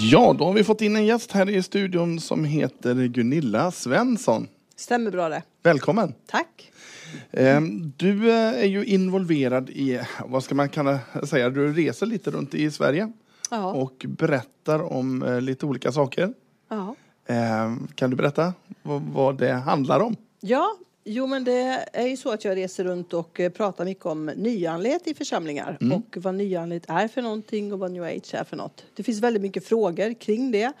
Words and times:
Ja, 0.00 0.34
då 0.38 0.44
har 0.44 0.52
vi 0.52 0.64
fått 0.64 0.80
in 0.82 0.96
en 0.96 1.06
gäst 1.06 1.32
här 1.32 1.50
i 1.50 1.62
studion 1.62 2.20
som 2.20 2.44
heter 2.44 2.94
Gunilla 3.06 3.70
Svensson. 3.70 4.48
Stämmer 4.76 5.10
bra 5.10 5.28
det. 5.28 5.42
Välkommen! 5.62 6.14
Tack. 6.26 6.72
Ehm, 7.30 7.92
Du 7.96 8.30
eh, 8.30 8.36
är 8.62 8.64
ju 8.66 8.84
involverad 8.84 9.70
i, 9.70 10.00
vad 10.26 10.44
ska 10.44 10.54
man 10.54 10.68
kunna 10.68 10.98
säga, 11.24 11.50
du 11.50 11.72
reser 11.72 12.06
lite 12.06 12.30
runt 12.30 12.54
i 12.54 12.70
Sverige 12.70 13.12
Ja. 13.50 13.72
och 13.72 14.04
berättar 14.08 14.92
om 14.92 15.22
eh, 15.22 15.40
lite 15.40 15.66
olika 15.66 15.92
saker. 15.92 16.32
ja. 16.68 16.94
Ehm, 17.26 17.86
Kan 17.94 18.10
du 18.10 18.16
berätta 18.16 18.52
vad 19.12 19.38
det 19.38 19.52
handlar 19.52 20.00
om? 20.00 20.16
Ja, 20.40 20.76
jo 21.04 21.26
men 21.26 21.44
det 21.44 21.86
är 21.92 22.06
ju 22.06 22.16
så 22.16 22.30
att 22.30 22.44
jag 22.44 22.56
reser 22.56 22.84
runt 22.84 23.14
och 23.14 23.40
eh, 23.40 23.50
pratar 23.50 23.84
mycket 23.84 24.06
om 24.06 24.26
nyanlighet 24.26 25.06
i 25.06 25.14
församlingar 25.14 25.78
och 25.92 26.16
vad 26.16 26.34
nyanlighet 26.34 26.84
är 26.88 27.08
för 27.08 27.22
någonting 27.22 27.72
och 27.72 27.78
vad 27.78 27.90
new 27.90 28.02
age 28.02 28.34
är 28.34 28.44
för 28.44 28.56
något. 28.56 28.84
Det 28.94 29.02
finns 29.02 29.20
väldigt 29.20 29.42
mycket 29.42 29.64
frågor 29.64 30.14
kring 30.14 30.50
det 30.50 30.72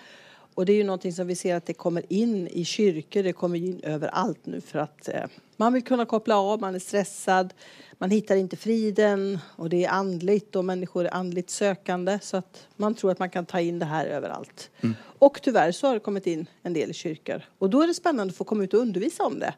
och 0.54 0.66
det 0.66 0.72
är 0.72 0.76
ju 0.76 0.84
någonting 0.84 1.12
som 1.12 1.26
vi 1.26 1.34
ser 1.34 1.54
att 1.54 1.66
det 1.66 1.74
kommer 1.74 2.12
in 2.12 2.48
i 2.48 2.64
kyrkor, 2.64 3.22
det 3.22 3.32
kommer 3.32 3.58
in 3.58 3.80
överallt 3.82 4.46
nu 4.46 4.60
för 4.60 4.78
att 4.78 5.08
eh, 5.08 5.24
man 5.56 5.72
vill 5.72 5.84
kunna 5.84 6.04
koppla 6.04 6.36
av, 6.36 6.60
man 6.60 6.74
är 6.74 6.78
stressad, 6.78 7.54
man 7.98 8.10
hittar 8.10 8.36
inte 8.36 8.56
friden 8.56 9.38
och 9.56 9.68
det 9.68 9.84
är 9.84 9.90
andligt 9.90 10.56
och 10.56 10.64
människor 10.64 11.04
är 11.04 11.14
andligt 11.14 11.50
sökande. 11.50 12.18
Så 12.22 12.36
att 12.36 12.66
man 12.76 12.94
tror 12.94 13.10
att 13.10 13.18
man 13.18 13.30
kan 13.30 13.46
ta 13.46 13.60
in 13.60 13.78
det 13.78 13.86
här 13.86 14.06
överallt. 14.06 14.70
Och 15.18 15.42
tyvärr 15.42 15.72
så 15.72 15.86
har 15.86 15.94
det 15.94 16.00
kommit 16.00 16.26
in 16.26 16.46
en 16.62 16.72
del 16.72 16.90
i 16.90 16.94
kyrkor. 16.94 17.42
Och 17.58 17.70
då 17.70 17.82
är 17.82 17.86
det 17.86 17.94
spännande 17.94 18.30
att 18.30 18.36
få 18.36 18.44
komma 18.44 18.64
ut 18.64 18.74
och 18.74 18.80
undervisa 18.80 19.24
om 19.24 19.38
det 19.38 19.54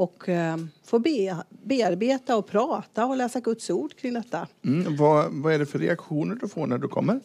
och 0.00 0.28
eh, 0.28 0.56
få 0.84 0.98
be, 0.98 1.36
bearbeta 1.48 2.36
och 2.36 2.46
prata 2.46 3.06
och 3.06 3.16
läsa 3.16 3.40
Guds 3.40 3.70
ord 3.70 3.96
kring 3.96 4.14
detta. 4.14 4.48
Mm, 4.64 4.96
vad, 4.96 5.32
vad 5.32 5.52
är 5.52 5.58
det 5.58 5.66
för 5.66 5.78
reaktioner 5.78 6.34
du 6.34 6.48
får 6.48 6.66
när 6.66 6.78
du 6.78 6.88
kommer? 6.88 7.20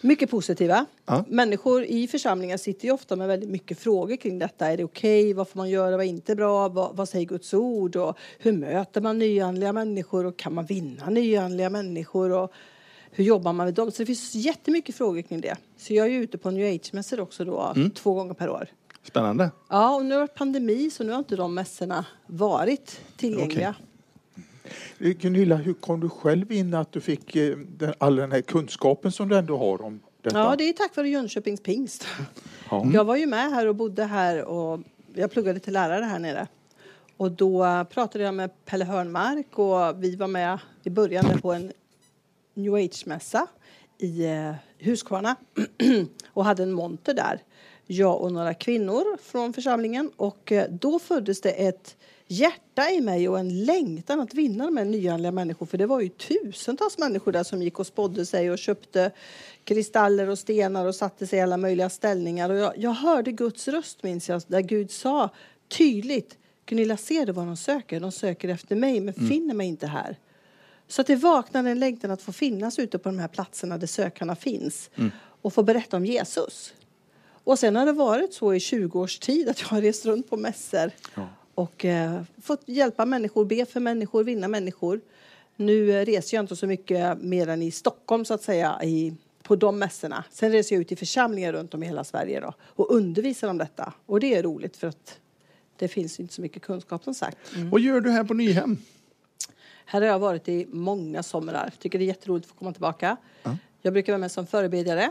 Mycket 0.00 0.30
positiva. 0.30 0.86
Ja. 1.06 1.24
Människor 1.28 1.84
i 1.84 2.08
församlingar 2.08 2.56
sitter 2.56 2.86
ju 2.86 2.92
ofta 2.92 3.16
med 3.16 3.28
väldigt 3.28 3.50
mycket 3.50 3.78
frågor 3.78 4.16
kring 4.16 4.38
detta. 4.38 4.66
Är 4.66 4.76
det 4.76 4.84
okej? 4.84 5.32
Vad 5.32 5.48
får 5.48 5.58
man 5.58 5.70
göra? 5.70 5.96
Vad 5.96 6.06
är 6.06 6.10
inte 6.10 6.36
bra? 6.36 6.68
Vad, 6.68 6.96
vad 6.96 7.08
säger 7.08 7.26
Guds 7.26 7.54
ord? 7.54 7.96
Och 7.96 8.18
hur 8.38 8.52
möter 8.52 9.00
man 9.00 9.18
nyanliga 9.18 9.72
människor? 9.72 10.26
Och 10.26 10.36
kan 10.36 10.54
man 10.54 10.66
vinna 10.66 11.10
nyanliga 11.10 11.70
människor? 11.70 12.32
Och 12.32 12.52
hur 13.10 13.24
jobbar 13.24 13.52
man 13.52 13.66
med 13.66 13.74
dem? 13.74 13.90
Så 13.90 14.02
det 14.02 14.06
finns 14.06 14.34
jättemycket 14.34 14.94
frågor 14.94 15.22
kring 15.22 15.40
det. 15.40 15.56
Så 15.76 15.94
jag 15.94 16.06
är 16.06 16.10
ute 16.10 16.38
på 16.38 16.50
New 16.50 16.74
Age-mässor 16.74 17.20
också 17.20 17.44
då, 17.44 17.74
två 17.94 18.14
gånger 18.14 18.34
per 18.34 18.50
år. 18.50 18.68
Spännande! 19.08 19.50
Ja, 19.68 19.94
och 19.94 20.04
nu 20.04 20.14
har 20.14 20.20
det 20.20 20.26
varit 20.26 20.34
pandemi 20.34 20.90
så 20.90 21.04
nu 21.04 21.12
har 21.12 21.18
inte 21.18 21.36
de 21.36 21.54
mässorna 21.54 22.06
varit 22.26 23.00
tillgängliga. 23.16 23.74
Eh, 24.98 25.10
Gunilla, 25.10 25.56
hur 25.56 25.74
kom 25.74 26.00
du 26.00 26.08
själv 26.08 26.52
in 26.52 26.74
att 26.74 26.92
du 26.92 27.00
fick 27.00 27.36
eh, 27.36 27.56
all 27.98 28.16
den 28.16 28.32
här 28.32 28.40
kunskapen 28.40 29.12
som 29.12 29.28
du 29.28 29.36
ändå 29.38 29.58
har 29.58 29.82
om 29.82 30.00
detta? 30.22 30.38
Ja, 30.38 30.56
det 30.56 30.68
är 30.68 30.72
tack 30.72 30.96
vare 30.96 31.08
Jönköpings 31.08 31.60
pingst. 31.60 32.06
Ja. 32.70 32.86
Jag 32.92 33.04
var 33.04 33.16
ju 33.16 33.26
med 33.26 33.50
här 33.50 33.66
och 33.66 33.74
bodde 33.74 34.04
här 34.04 34.44
och 34.44 34.80
jag 35.14 35.30
pluggade 35.30 35.60
till 35.60 35.72
lärare 35.72 36.04
här 36.04 36.18
nere. 36.18 36.46
Och 37.16 37.32
då 37.32 37.84
pratade 37.90 38.24
jag 38.24 38.34
med 38.34 38.64
Pelle 38.64 38.84
Hörnmark 38.84 39.58
och 39.58 40.04
vi 40.04 40.16
var 40.16 40.28
med 40.28 40.58
i 40.82 40.90
början 40.90 41.40
på 41.40 41.52
en 41.52 41.72
new 42.54 42.74
age-mässa 42.74 43.46
i 43.98 44.24
eh, 44.24 44.54
Huskvarna 44.78 45.36
och 46.26 46.44
hade 46.44 46.62
en 46.62 46.72
monter 46.72 47.14
där. 47.14 47.42
Jag 47.90 48.20
och 48.20 48.32
några 48.32 48.54
kvinnor 48.54 49.18
från 49.22 49.52
församlingen 49.52 50.10
och 50.16 50.52
eh, 50.52 50.70
då 50.70 50.98
föddes 50.98 51.40
det 51.40 51.50
ett 51.50 51.96
hjärta 52.26 52.90
i 52.90 53.00
mig 53.00 53.28
och 53.28 53.38
en 53.38 53.64
längtan 53.64 54.20
att 54.20 54.34
vinna 54.34 54.64
de 54.64 54.76
här 54.76 54.84
nyanlända 54.84 55.30
människor. 55.30 55.66
För 55.66 55.78
det 55.78 55.86
var 55.86 56.00
ju 56.00 56.08
tusentals 56.08 56.98
människor 56.98 57.32
där 57.32 57.42
som 57.42 57.62
gick 57.62 57.78
och 57.78 57.86
spådde 57.86 58.26
sig 58.26 58.50
och 58.50 58.58
köpte 58.58 59.10
kristaller 59.64 60.28
och 60.28 60.38
stenar 60.38 60.86
och 60.86 60.94
satte 60.94 61.26
sig 61.26 61.38
i 61.38 61.42
alla 61.42 61.56
möjliga 61.56 61.90
ställningar. 61.90 62.50
Och 62.50 62.56
jag, 62.56 62.72
jag 62.76 62.90
hörde 62.90 63.32
Guds 63.32 63.68
röst 63.68 64.02
minns 64.02 64.28
jag, 64.28 64.42
där 64.46 64.60
Gud 64.60 64.90
sa 64.90 65.30
tydligt 65.68 66.38
Gunilla, 66.66 66.96
ser 66.96 67.26
du 67.26 67.32
vad 67.32 67.46
de 67.46 67.56
söker? 67.56 68.00
De 68.00 68.12
söker 68.12 68.48
efter 68.48 68.76
mig, 68.76 69.00
men 69.00 69.14
finner 69.14 69.54
mig 69.54 69.66
inte 69.66 69.86
här. 69.86 70.16
Så 70.88 71.00
att 71.00 71.06
det 71.06 71.16
vaknade 71.16 71.70
en 71.70 71.80
längtan 71.80 72.10
att 72.10 72.22
få 72.22 72.32
finnas 72.32 72.78
ute 72.78 72.98
på 72.98 73.08
de 73.08 73.18
här 73.18 73.28
platserna 73.28 73.78
där 73.78 73.86
sökarna 73.86 74.36
finns 74.36 74.90
och 75.42 75.54
få 75.54 75.62
berätta 75.62 75.96
om 75.96 76.06
Jesus. 76.06 76.74
Och 77.48 77.58
sen 77.58 77.76
har 77.76 77.86
det 77.86 77.92
varit 77.92 78.34
så 78.34 78.54
i 78.54 78.60
20 78.60 79.00
års 79.00 79.18
tid 79.18 79.48
att 79.48 79.60
jag 79.60 79.68
har 79.68 79.80
rest 79.80 80.06
runt 80.06 80.30
på 80.30 80.36
mässor 80.36 80.90
och 81.54 81.84
eh, 81.84 82.22
fått 82.42 82.62
hjälpa 82.66 83.04
människor, 83.04 83.44
be 83.44 83.66
för 83.66 83.80
människor, 83.80 84.24
vinna 84.24 84.48
människor. 84.48 85.00
Nu 85.56 85.92
eh, 85.92 86.04
reser 86.04 86.36
jag 86.36 86.42
inte 86.42 86.56
så 86.56 86.66
mycket 86.66 87.22
mer 87.22 87.48
än 87.48 87.62
i 87.62 87.70
Stockholm 87.70 88.24
så 88.24 88.34
att 88.34 88.42
säga 88.42 88.80
i, 88.84 89.14
på 89.42 89.56
de 89.56 89.78
mässorna. 89.78 90.24
Sen 90.30 90.52
reser 90.52 90.76
jag 90.76 90.80
ut 90.80 90.92
i 90.92 90.96
församlingar 90.96 91.52
runt 91.52 91.74
om 91.74 91.82
i 91.82 91.86
hela 91.86 92.04
Sverige 92.04 92.40
då, 92.40 92.54
och 92.62 92.90
undervisar 92.90 93.48
om 93.48 93.58
detta. 93.58 93.92
Och 94.06 94.20
det 94.20 94.34
är 94.34 94.42
roligt 94.42 94.76
för 94.76 94.86
att 94.86 95.18
det 95.76 95.88
finns 95.88 96.20
inte 96.20 96.34
så 96.34 96.42
mycket 96.42 96.62
kunskap 96.62 97.04
som 97.04 97.14
sagt. 97.14 97.38
Vad 97.70 97.80
gör 97.80 98.00
du 98.00 98.10
här 98.10 98.24
på 98.24 98.34
Nyhem? 98.34 98.78
Här 99.84 100.00
har 100.00 100.08
jag 100.08 100.18
varit 100.18 100.48
i 100.48 100.66
många 100.70 101.22
somrar. 101.22 101.72
Tycker 101.78 101.98
det 101.98 102.04
är 102.04 102.06
jätteroligt 102.06 102.46
att 102.46 102.50
få 102.50 102.58
komma 102.58 102.72
tillbaka. 102.72 103.16
Jag 103.82 103.92
brukar 103.92 104.12
vara 104.12 104.20
med 104.20 104.32
som 104.32 104.46
förebedjare, 104.46 105.10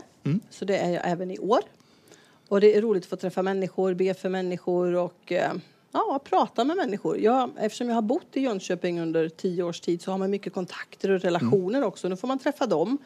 så 0.50 0.64
det 0.64 0.76
är 0.76 0.90
jag 0.90 1.02
även 1.04 1.30
i 1.30 1.38
år. 1.38 1.60
Och 2.48 2.60
det 2.60 2.76
är 2.76 2.82
roligt 2.82 3.02
att 3.02 3.10
få 3.10 3.16
träffa 3.16 3.42
människor, 3.42 3.94
be 3.94 4.14
för 4.14 4.28
människor 4.28 4.94
och 4.94 5.32
eh, 5.32 5.52
ja, 5.92 6.20
prata 6.24 6.64
med 6.64 6.76
människor. 6.76 7.18
Jag, 7.18 7.50
eftersom 7.58 7.88
jag 7.88 7.94
har 7.94 8.02
bott 8.02 8.26
i 8.32 8.40
Jönköping 8.40 9.00
under 9.00 9.28
tio 9.28 9.62
års 9.62 9.80
tid 9.80 10.02
så 10.02 10.10
har 10.10 10.18
man 10.18 10.30
mycket 10.30 10.52
kontakter 10.52 11.10
och 11.10 11.20
relationer 11.20 11.82
också. 11.84 12.08
Nu 12.08 12.16
får 12.16 12.28
man 12.28 12.38
träffa 12.38 12.66
dem. 12.66 12.98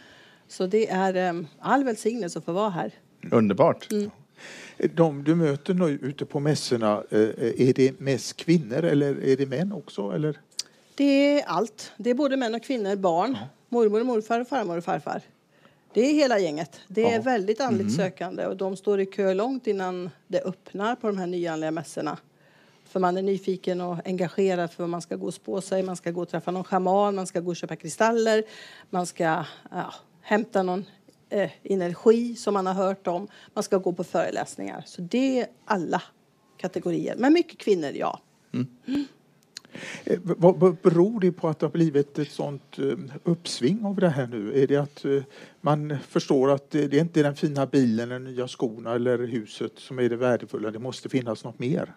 Så 0.48 0.66
det 0.66 0.90
är 0.90 1.16
eh, 1.16 1.42
all 1.58 1.84
välsignelse 1.84 2.38
att 2.38 2.44
få 2.44 2.52
vara 2.52 2.70
här. 2.70 2.92
Underbart! 3.30 3.88
De 4.94 5.24
du 5.24 5.34
möter 5.34 5.74
nu 5.74 5.98
ute 6.02 6.24
på 6.24 6.40
mässorna, 6.40 7.02
eh, 7.10 7.68
är 7.68 7.72
det 7.72 8.00
mest 8.00 8.36
kvinnor 8.36 8.84
eller 8.84 9.24
är 9.24 9.36
det 9.36 9.46
män 9.46 9.72
också? 9.72 10.10
Eller? 10.10 10.40
Det 10.94 11.40
är 11.40 11.44
allt. 11.46 11.92
Det 11.96 12.10
är 12.10 12.14
både 12.14 12.36
män 12.36 12.54
och 12.54 12.62
kvinnor, 12.62 12.96
barn, 12.96 13.38
mormor 13.68 14.00
och 14.00 14.06
morfar, 14.06 14.44
farmor 14.44 14.78
och 14.78 14.84
farfar. 14.84 15.22
Det 15.94 16.00
är 16.00 16.14
hela 16.14 16.38
gänget. 16.38 16.80
Det 16.88 17.04
är 17.04 17.12
Ja. 17.16 17.22
väldigt 17.22 17.60
andligt 17.60 17.96
sökande 17.96 18.46
och 18.46 18.56
de 18.56 18.76
står 18.76 19.00
i 19.00 19.06
kö 19.06 19.34
långt 19.34 19.66
innan 19.66 20.10
det 20.28 20.40
öppnar 20.42 20.94
på 20.96 21.06
de 21.06 21.18
här 21.18 21.26
nyanlända 21.26 21.70
mässorna. 21.80 22.18
För 22.84 23.00
man 23.00 23.16
är 23.16 23.22
nyfiken 23.22 23.80
och 23.80 23.96
engagerad 24.08 24.70
för 24.72 24.82
vad 24.82 24.90
man 24.90 25.02
ska 25.02 25.16
gå 25.16 25.26
och 25.26 25.34
spå 25.34 25.60
sig, 25.60 25.82
man 25.82 25.96
ska 25.96 26.10
gå 26.10 26.22
och 26.22 26.28
träffa 26.28 26.50
någon 26.50 26.64
schaman, 26.64 27.14
man 27.14 27.26
ska 27.26 27.40
gå 27.40 27.50
och 27.50 27.56
köpa 27.56 27.76
kristaller, 27.76 28.44
man 28.90 29.06
ska 29.06 29.44
ja, 29.70 29.94
hämta 30.20 30.62
någon 30.62 30.84
eh, 31.30 31.50
energi 31.62 32.36
som 32.36 32.54
man 32.54 32.66
har 32.66 32.74
hört 32.74 33.06
om, 33.06 33.28
man 33.54 33.64
ska 33.64 33.78
gå 33.78 33.92
på 33.92 34.04
föreläsningar. 34.04 34.82
Så 34.86 35.00
det 35.02 35.40
är 35.40 35.46
alla 35.64 36.02
kategorier. 36.56 37.14
Men 37.18 37.32
mycket 37.32 37.58
kvinnor, 37.58 37.90
ja. 37.94 38.20
Eh, 38.54 38.60
Vad, 38.90 39.04
Eh, 40.04 40.18
vad 40.22 40.76
beror 40.76 41.20
det 41.20 41.32
på 41.32 41.48
att 41.48 41.58
det 41.58 41.66
har 41.66 41.72
blivit 41.72 42.18
ett 42.18 42.30
sånt 42.30 42.78
eh, 42.78 42.96
uppsving 43.24 43.84
av 43.84 43.96
det 43.96 44.08
här 44.08 44.26
nu? 44.26 44.62
Är 44.62 44.66
det 44.66 44.76
att 44.76 45.04
eh, 45.04 45.22
man 45.60 45.96
förstår 46.08 46.50
att 46.50 46.70
det 46.70 46.94
inte 46.94 47.20
är 47.20 47.24
den 47.24 47.36
fina 47.36 47.66
bilen, 47.66 48.08
den 48.08 48.24
nya 48.24 48.48
skorna 48.48 48.94
eller 48.94 49.18
huset 49.18 49.72
som 49.76 49.98
är 49.98 50.08
det 50.08 50.16
värdefulla, 50.16 50.70
det 50.70 50.78
måste 50.78 51.08
finnas 51.08 51.44
något 51.44 51.58
mer? 51.58 51.94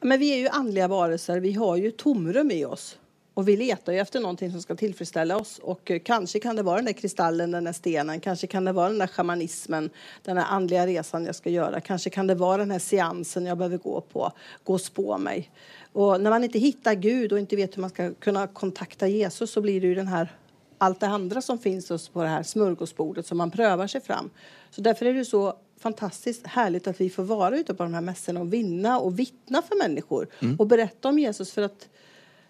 Men 0.00 0.20
vi 0.20 0.32
är 0.32 0.36
ju 0.36 0.48
andliga 0.48 0.88
varelser, 0.88 1.40
vi 1.40 1.52
har 1.52 1.76
ju 1.76 1.90
tomrum 1.90 2.50
i 2.50 2.64
oss. 2.64 2.98
Och 3.38 3.48
vi 3.48 3.56
letar 3.56 3.92
ju 3.92 3.98
efter 3.98 4.20
någonting 4.20 4.50
som 4.52 4.62
ska 4.62 4.74
tillfredsställa 4.74 5.36
oss. 5.36 5.58
Och 5.58 5.90
eh, 5.90 5.98
kanske 5.98 6.40
kan 6.40 6.56
det 6.56 6.62
vara 6.62 6.76
den 6.76 6.84
där 6.84 6.92
kristallen, 6.92 7.50
den 7.50 7.64
där 7.64 7.72
stenen, 7.72 8.20
kanske 8.20 8.46
kan 8.46 8.64
det 8.64 8.72
vara 8.72 8.88
den 8.88 8.98
där 8.98 9.06
shamanismen, 9.06 9.90
den 10.22 10.36
här 10.36 10.44
andliga 10.44 10.86
resan 10.86 11.24
jag 11.24 11.34
ska 11.34 11.50
göra. 11.50 11.80
Kanske 11.80 12.10
kan 12.10 12.26
det 12.26 12.34
vara 12.34 12.56
den 12.56 12.70
här 12.70 12.78
seansen 12.78 13.46
jag 13.46 13.58
behöver 13.58 13.78
gå 13.78 14.00
på, 14.00 14.32
gå 14.64 14.78
spå 14.78 15.18
mig. 15.18 15.50
Och 15.92 16.20
när 16.20 16.30
man 16.30 16.44
inte 16.44 16.58
hittar 16.58 16.94
Gud 16.94 17.32
och 17.32 17.38
inte 17.38 17.56
vet 17.56 17.76
hur 17.76 17.80
man 17.80 17.90
ska 17.90 18.14
kunna 18.14 18.46
kontakta 18.46 19.08
Jesus 19.08 19.50
så 19.50 19.60
blir 19.60 19.80
det 19.80 19.86
ju 19.86 19.94
den 19.94 20.08
här 20.08 20.32
allt 20.78 21.00
det 21.00 21.06
andra 21.06 21.42
som 21.42 21.58
finns 21.58 22.08
på 22.08 22.22
det 22.22 22.28
här 22.28 22.42
smörgåsbordet 22.42 23.26
som 23.26 23.38
man 23.38 23.50
prövar 23.50 23.86
sig 23.86 24.00
fram. 24.00 24.30
Så 24.70 24.80
därför 24.80 25.06
är 25.06 25.14
det 25.14 25.24
så 25.24 25.54
fantastiskt 25.80 26.46
härligt 26.46 26.86
att 26.86 27.00
vi 27.00 27.10
får 27.10 27.22
vara 27.22 27.58
ute 27.58 27.74
på 27.74 27.82
de 27.82 27.94
här 27.94 28.00
mässorna 28.00 28.40
och 28.40 28.52
vinna 28.52 28.98
och 28.98 29.18
vittna 29.18 29.62
för 29.62 29.88
människor 29.88 30.28
och 30.58 30.66
berätta 30.66 31.08
om 31.08 31.18
Jesus 31.18 31.52
för 31.52 31.62
att 31.62 31.88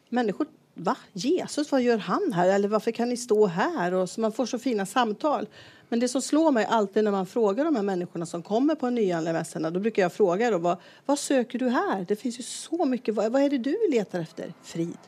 människor 0.09 0.47
Va? 0.79 0.97
Jesus, 1.13 1.73
vad 1.73 1.83
gör 1.83 1.99
han 1.99 2.33
här? 2.33 2.49
Eller 2.49 2.69
varför 2.69 2.91
kan 2.91 3.09
ni 3.09 3.17
stå 3.17 3.47
här? 3.47 3.95
Och 3.95 4.11
så 4.11 4.21
man 4.21 4.33
får 4.33 4.47
så 4.47 4.59
fina 4.59 4.87
samtal. 4.87 5.47
Men 5.89 6.01
det 6.01 6.09
som 6.09 6.23
slår 6.23 6.53
mig 6.53 6.65
alltid 6.65 7.05
när 7.05 7.11
man 7.11 7.27
frågar 7.27 7.65
de 7.65 7.77
här 7.77 7.83
människorna 7.83 8.27
som 8.27 8.43
kommer 8.43 8.75
på 8.75 8.91
nyanlända 8.91 9.71
då 9.71 9.81
brukar 9.81 10.03
jag 10.03 10.13
fråga 10.13 10.51
då, 10.51 10.59
vad, 10.59 10.77
vad 11.07 11.19
söker 11.19 11.59
du 11.59 11.69
här? 11.69 12.05
Det 12.09 12.17
finns 12.17 12.39
ju 12.39 12.43
så 12.43 12.85
mycket. 12.85 13.15
Vad, 13.15 13.33
vad 13.33 13.43
är 13.43 13.51
det 13.51 13.59
du 13.59 13.77
letar 13.91 14.21
efter? 14.21 14.53
Frid. 14.63 14.99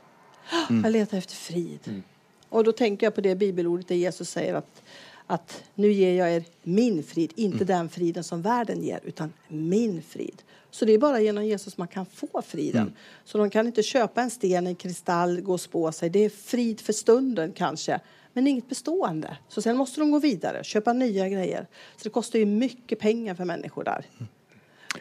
Jag 0.82 0.92
letar 0.92 1.18
efter 1.18 1.34
frid. 1.34 2.02
Och 2.48 2.64
då 2.64 2.72
tänker 2.72 3.06
jag 3.06 3.14
på 3.14 3.20
det 3.20 3.34
bibelordet 3.34 3.88
där 3.88 3.94
Jesus 3.94 4.30
säger 4.30 4.54
att, 4.54 4.82
att 5.30 5.64
nu 5.74 5.92
ger 5.92 6.14
jag 6.14 6.32
er 6.34 6.44
min 6.62 7.02
frid, 7.02 7.32
inte 7.36 7.64
den 7.64 7.88
friden 7.88 8.24
som 8.24 8.42
världen 8.42 8.82
ger, 8.82 9.00
utan 9.04 9.32
min 9.48 10.02
frid. 10.02 10.42
Så 10.70 10.84
det 10.84 10.92
är 10.92 10.98
bara 10.98 11.20
genom 11.20 11.44
Jesus 11.44 11.76
man 11.78 11.88
kan 11.88 12.06
få 12.06 12.42
friden. 12.42 12.92
Så 13.24 13.38
de 13.38 13.50
kan 13.50 13.66
inte 13.66 13.82
köpa 13.82 14.22
en 14.22 14.30
sten, 14.30 14.66
en 14.66 14.74
kristall, 14.74 15.40
gå 15.40 15.52
och 15.52 15.60
spå 15.60 15.92
sig. 15.92 16.10
Det 16.10 16.24
är 16.24 16.28
frid 16.30 16.80
för 16.80 16.92
stunden 16.92 17.52
kanske, 17.52 18.00
men 18.32 18.46
inget 18.46 18.68
bestående. 18.68 19.36
Så 19.48 19.62
sen 19.62 19.76
måste 19.76 20.00
de 20.00 20.10
gå 20.10 20.18
vidare, 20.18 20.64
köpa 20.64 20.92
nya 20.92 21.28
grejer. 21.28 21.66
Så 21.96 22.04
det 22.04 22.10
kostar 22.10 22.38
ju 22.38 22.46
mycket 22.46 22.98
pengar 22.98 23.34
för 23.34 23.44
människor 23.44 23.84
där. 23.84 24.04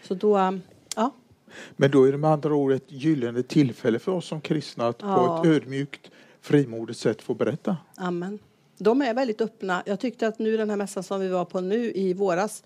Så 0.04 0.14
då, 0.14 0.60
ja. 0.96 1.12
Men 1.76 1.92
då 1.92 2.04
är 2.04 2.12
det 2.12 2.18
med 2.18 2.30
andra 2.30 2.54
ord 2.54 2.72
ett 2.72 2.92
gyllene 2.92 3.44
tillfälle 3.44 4.00
för 4.00 4.12
oss 4.12 4.26
som 4.26 4.42
kristna 4.42 4.88
att 4.88 5.02
Ja. 5.02 5.42
på 5.42 5.48
ett 5.48 5.56
ödmjukt, 5.56 6.12
frimodigt 6.42 7.00
sätt 7.00 7.22
få 7.22 7.34
berätta. 7.34 7.78
Amen. 7.96 8.40
De 8.82 9.02
är 9.02 9.14
väldigt 9.14 9.42
öppna. 9.42 9.84
Jag 9.86 10.00
tyckte 10.00 10.28
att 10.28 10.40
nu 10.40 10.58
den 10.58 10.70
här 10.70 10.78
mässan 10.78 11.04
som 11.04 11.20
vi 11.20 11.28
var 11.28 11.46
på 11.46 11.62
nu 11.62 11.92
i 11.96 12.14
våras, 12.14 12.64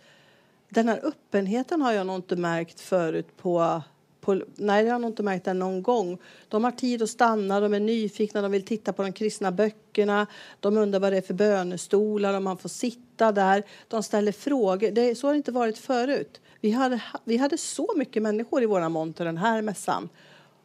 den 0.70 0.90
här 0.90 1.00
öppenheten 1.04 1.82
har 1.82 1.94
jag 1.94 2.08
nog 2.08 2.16
inte 2.16 2.36
märkt 2.36 2.80
förut 2.80 3.38
på, 3.38 3.82
på 4.22 4.42
nej, 4.56 4.86
jag 4.86 4.94
har 4.94 5.00
nog 5.00 5.10
inte 5.10 5.24
märkt 5.24 5.46
den 5.46 5.60
någon 5.60 5.84
gång. 5.84 6.18
De 6.48 6.64
har 6.64 6.72
tid 6.72 7.02
att 7.02 7.10
stanna, 7.10 7.60
de 7.60 7.74
är 7.74 7.80
nyfikna, 7.80 8.42
de 8.42 8.52
vill 8.52 8.66
titta 8.66 8.94
på 8.94 9.04
de 9.04 9.14
kristna 9.14 9.52
böckerna, 9.52 10.28
de 10.60 10.78
undrar 10.78 11.00
vad 11.00 11.14
det 11.14 11.18
är 11.18 11.22
för 11.22 11.34
bönestolar, 11.34 12.34
om 12.34 12.44
man 12.44 12.58
får 12.58 12.70
sitta 12.70 13.32
där. 13.32 13.64
De 13.88 14.04
ställer 14.04 14.32
frågor. 14.32 14.92
Det, 14.92 15.16
så 15.16 15.28
har 15.28 15.34
det 15.34 15.38
inte 15.38 15.52
varit 15.52 15.78
förut. 15.78 16.42
Vi 16.62 16.72
hade, 16.72 17.02
vi 17.24 17.38
hade 17.38 17.58
så 17.58 17.94
mycket 17.96 18.24
människor 18.24 18.64
i 18.64 18.66
våra 18.66 18.90
monter 18.90 19.26
den 19.26 19.38
här 19.38 19.62
mässan 19.62 20.10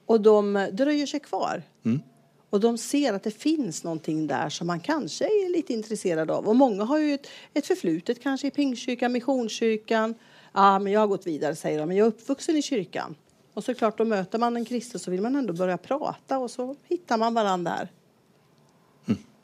och 0.06 0.20
de 0.20 0.68
dröjer 0.72 1.06
sig 1.06 1.20
kvar. 1.20 1.62
Mm. 1.84 2.00
Och 2.50 2.60
de 2.60 2.78
ser 2.78 3.12
att 3.12 3.22
det 3.22 3.30
finns 3.30 3.84
någonting 3.84 4.26
där 4.26 4.48
som 4.48 4.66
man 4.66 4.80
kanske 4.80 5.24
är 5.24 5.52
lite 5.52 5.72
intresserad 5.72 6.30
av. 6.30 6.48
Och 6.48 6.56
många 6.56 6.84
har 6.84 6.98
ju 6.98 7.14
ett, 7.14 7.26
ett 7.54 7.66
förflutet 7.66 8.22
kanske 8.22 8.46
i 8.46 8.50
Pingstkyrkan, 8.50 9.12
Missionskyrkan. 9.12 10.14
Ja, 10.52 10.78
men 10.78 10.92
jag 10.92 11.00
har 11.00 11.06
gått 11.06 11.26
vidare 11.26 11.56
säger 11.56 11.78
de, 11.78 11.86
men 11.88 11.96
jag 11.96 12.04
är 12.04 12.08
uppvuxen 12.08 12.56
i 12.56 12.62
kyrkan. 12.62 13.14
Och 13.54 13.64
så 13.64 13.74
klart, 13.74 13.98
då 13.98 14.04
möter 14.04 14.38
man 14.38 14.56
en 14.56 14.64
kristen 14.64 15.00
så 15.00 15.10
vill 15.10 15.20
man 15.22 15.36
ändå 15.36 15.52
börja 15.52 15.76
prata 15.78 16.38
och 16.38 16.50
så 16.50 16.76
hittar 16.88 17.18
man 17.18 17.34
varandra 17.34 17.70
där. 17.78 17.88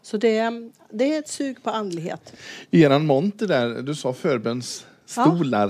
Så 0.03 0.17
det, 0.17 0.39
är- 0.39 0.71
det 0.91 1.15
är 1.15 1.19
ett 1.19 1.29
sug 1.29 1.63
på 1.63 1.71
andlighet. 1.71 2.33
I 2.71 2.83
eran 2.83 3.07
monter 3.07 3.47
där, 3.47 3.83
du 3.83 3.95
sa 3.95 4.13
förbönsstolar. 4.13 5.67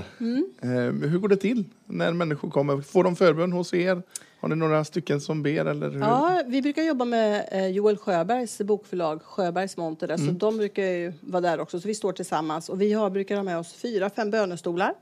Eh, 0.61 0.69
hur 1.09 1.17
går 1.17 1.27
det 1.27 1.37
till 1.37 1.63
när 1.85 2.13
människor 2.13 2.49
kommer? 2.49 2.81
Får 2.81 3.03
de 3.03 3.15
förbön 3.15 3.51
hos 3.51 3.73
er? 3.73 4.01
Har 4.45 4.49
ni 4.49 4.55
några 4.55 4.85
stycken 4.85 5.21
som 5.21 5.43
ber? 5.43 5.65
Eller 5.65 5.89
hur? 5.89 5.99
Ja, 5.99 6.41
vi 6.47 6.61
brukar 6.61 6.83
jobba 6.83 7.05
med 7.05 7.49
eh, 7.51 7.67
Joel 7.67 7.97
Sjöbergs 7.97 8.57
bokförlag, 8.57 9.21
Sjöbergs 9.21 9.77
monter, 9.77 10.07
där, 10.07 10.17
så 10.17 10.31
de 10.31 10.57
brukar 10.57 10.83
ju 10.83 11.13
vara 11.21 11.41
där 11.41 11.59
också. 11.59 11.79
Så 11.79 11.87
vi 11.87 11.95
står 11.95 12.13
tillsammans 12.13 12.69
och 12.69 12.81
vi 12.81 12.93
har, 12.93 13.09
brukar 13.09 13.35
ha 13.35 13.43
med 13.43 13.57
oss 13.57 13.73
fyra, 13.73 14.09
fem 14.09 14.31
bönestolar. 14.31 14.93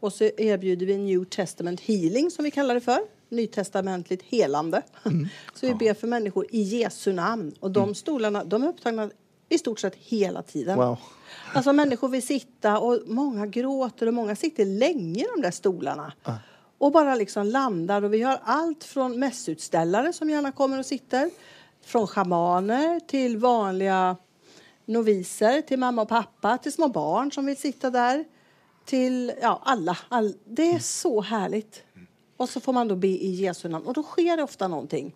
Och 0.00 0.12
så 0.12 0.24
erbjuder 0.36 0.86
vi 0.86 0.98
New 0.98 1.24
Testament 1.24 1.80
healing 1.80 2.30
som 2.30 2.44
vi 2.44 2.50
kallar 2.50 2.74
det 2.74 2.80
för. 2.80 2.98
Nytestamentligt 3.28 4.22
helande. 4.22 4.82
så 5.54 5.66
vi 5.66 5.74
ber 5.74 5.94
för 5.94 6.06
människor 6.06 6.46
i 6.50 6.62
Jesu 6.62 7.12
namn. 7.12 7.54
Och 7.60 7.70
de 7.70 7.94
stolarna, 7.94 8.44
de 8.44 8.62
är 8.62 8.68
upptagna 8.68 9.10
i 9.48 9.58
stort 9.58 9.80
sett 9.80 9.94
hela 9.94 10.42
tiden. 10.42 10.78
Wow. 10.78 10.98
Alltså 11.52 11.72
människor 11.72 12.08
vill 12.08 12.26
sitta 12.26 12.78
och 12.78 13.00
många 13.06 13.46
gråter 13.46 14.06
och 14.06 14.14
många 14.14 14.36
sitter 14.36 14.64
länge 14.64 15.20
i 15.20 15.26
de 15.36 15.42
där 15.42 15.50
stolarna. 15.50 16.12
Och 16.78 16.92
bara 16.92 17.14
liksom 17.14 17.46
landar 17.46 18.02
och 18.02 18.14
vi 18.14 18.22
har 18.22 18.40
allt 18.44 18.84
från 18.84 19.18
mässutställare 19.18 20.12
som 20.12 20.30
gärna 20.30 20.52
kommer 20.52 20.78
och 20.78 20.86
sitter. 20.86 21.30
Från 21.82 22.06
schamaner 22.06 23.00
till 23.00 23.38
vanliga 23.38 24.16
noviser, 24.84 25.62
till 25.62 25.78
mamma 25.78 26.02
och 26.02 26.08
pappa, 26.08 26.58
till 26.58 26.72
små 26.72 26.88
barn 26.88 27.32
som 27.32 27.46
vill 27.46 27.56
sitta 27.56 27.90
där. 27.90 28.24
Till 28.84 29.32
ja, 29.42 29.60
alla. 29.64 29.98
All, 30.08 30.34
det 30.44 30.70
är 30.72 30.78
så 30.78 31.20
härligt. 31.20 31.82
Och 32.36 32.48
så 32.48 32.60
får 32.60 32.72
man 32.72 32.88
då 32.88 32.96
be 32.96 33.08
i 33.08 33.30
Jesu 33.30 33.68
namn 33.68 33.86
och 33.86 33.94
då 33.94 34.02
sker 34.02 34.36
det 34.36 34.42
ofta 34.42 34.68
någonting. 34.68 35.14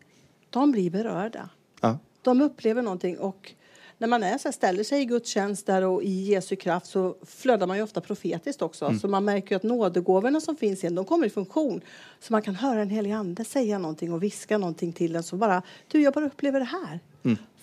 De 0.51 0.73
blir 0.73 0.91
berörda. 0.91 1.49
Ja. 1.81 1.99
De 2.23 2.41
upplever 2.41 2.83
någonting 2.83 3.19
och 3.19 3.53
när 4.01 4.09
man 4.09 4.23
är 4.23 4.39
så 4.39 4.49
här, 4.49 4.53
ställer 4.53 4.85
sig 4.85 5.01
i 5.03 5.05
Guds 5.05 5.31
tjänst 5.31 5.67
där 5.67 5.83
och 5.85 6.03
i 6.03 6.11
Jesu 6.23 6.57
kraft 6.57 6.87
så 6.87 7.15
flödar 7.23 7.67
man 7.67 7.77
ju 7.77 7.83
ofta 7.83 8.01
profetiskt 8.01 8.63
också. 8.63 8.99
Så 8.99 9.09
man 9.09 9.25
märker 9.25 9.57
att 9.57 9.63
nådegåvorna 9.63 10.41
som 10.41 10.57
finns 10.57 10.85
i 10.85 10.87
en, 10.87 10.95
de 10.95 11.05
kommer 11.05 11.27
i 11.27 11.31
funktion. 11.31 11.81
Så 12.21 12.33
man 12.33 12.43
kan 12.43 12.55
höra 12.55 12.81
en 12.83 12.91
helig 12.91 13.11
ande 13.13 13.45
säga 13.45 13.79
någonting 13.79 14.13
och 14.13 14.23
viska 14.23 14.59
någonting 14.59 14.93
till 14.93 15.17
en 15.17 15.23
så 15.23 15.37
bara, 15.37 15.63
du 15.89 16.03
jag 16.03 16.13
bara 16.15 16.27
upplever 16.27 16.59
det 16.61 16.67
här. 16.67 17.01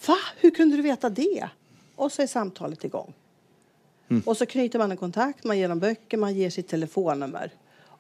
Va? 0.07 0.18
Hur 0.38 0.50
kunde 0.51 0.75
du 0.75 0.81
veta 0.81 1.10
det? 1.10 1.50
Och 1.95 2.12
så 2.12 2.22
är 2.22 2.28
samtalet 2.28 2.84
igång. 2.84 3.13
Och 4.25 4.38
så 4.38 4.45
knyter 4.45 4.80
man 4.80 4.92
en 4.92 4.98
kontakt, 4.98 5.44
man 5.44 5.57
ger 5.60 5.69
dem 5.69 5.80
böcker, 5.80 6.18
man 6.18 6.34
ger 6.36 6.50
sitt 6.50 6.68
telefonnummer. 6.68 7.51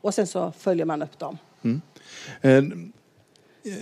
Och 0.01 0.13
sen 0.13 0.27
så 0.27 0.51
följer 0.57 0.85
man 0.85 1.01
upp 1.01 1.19
dem. 1.19 1.37
Eh, 2.41 2.63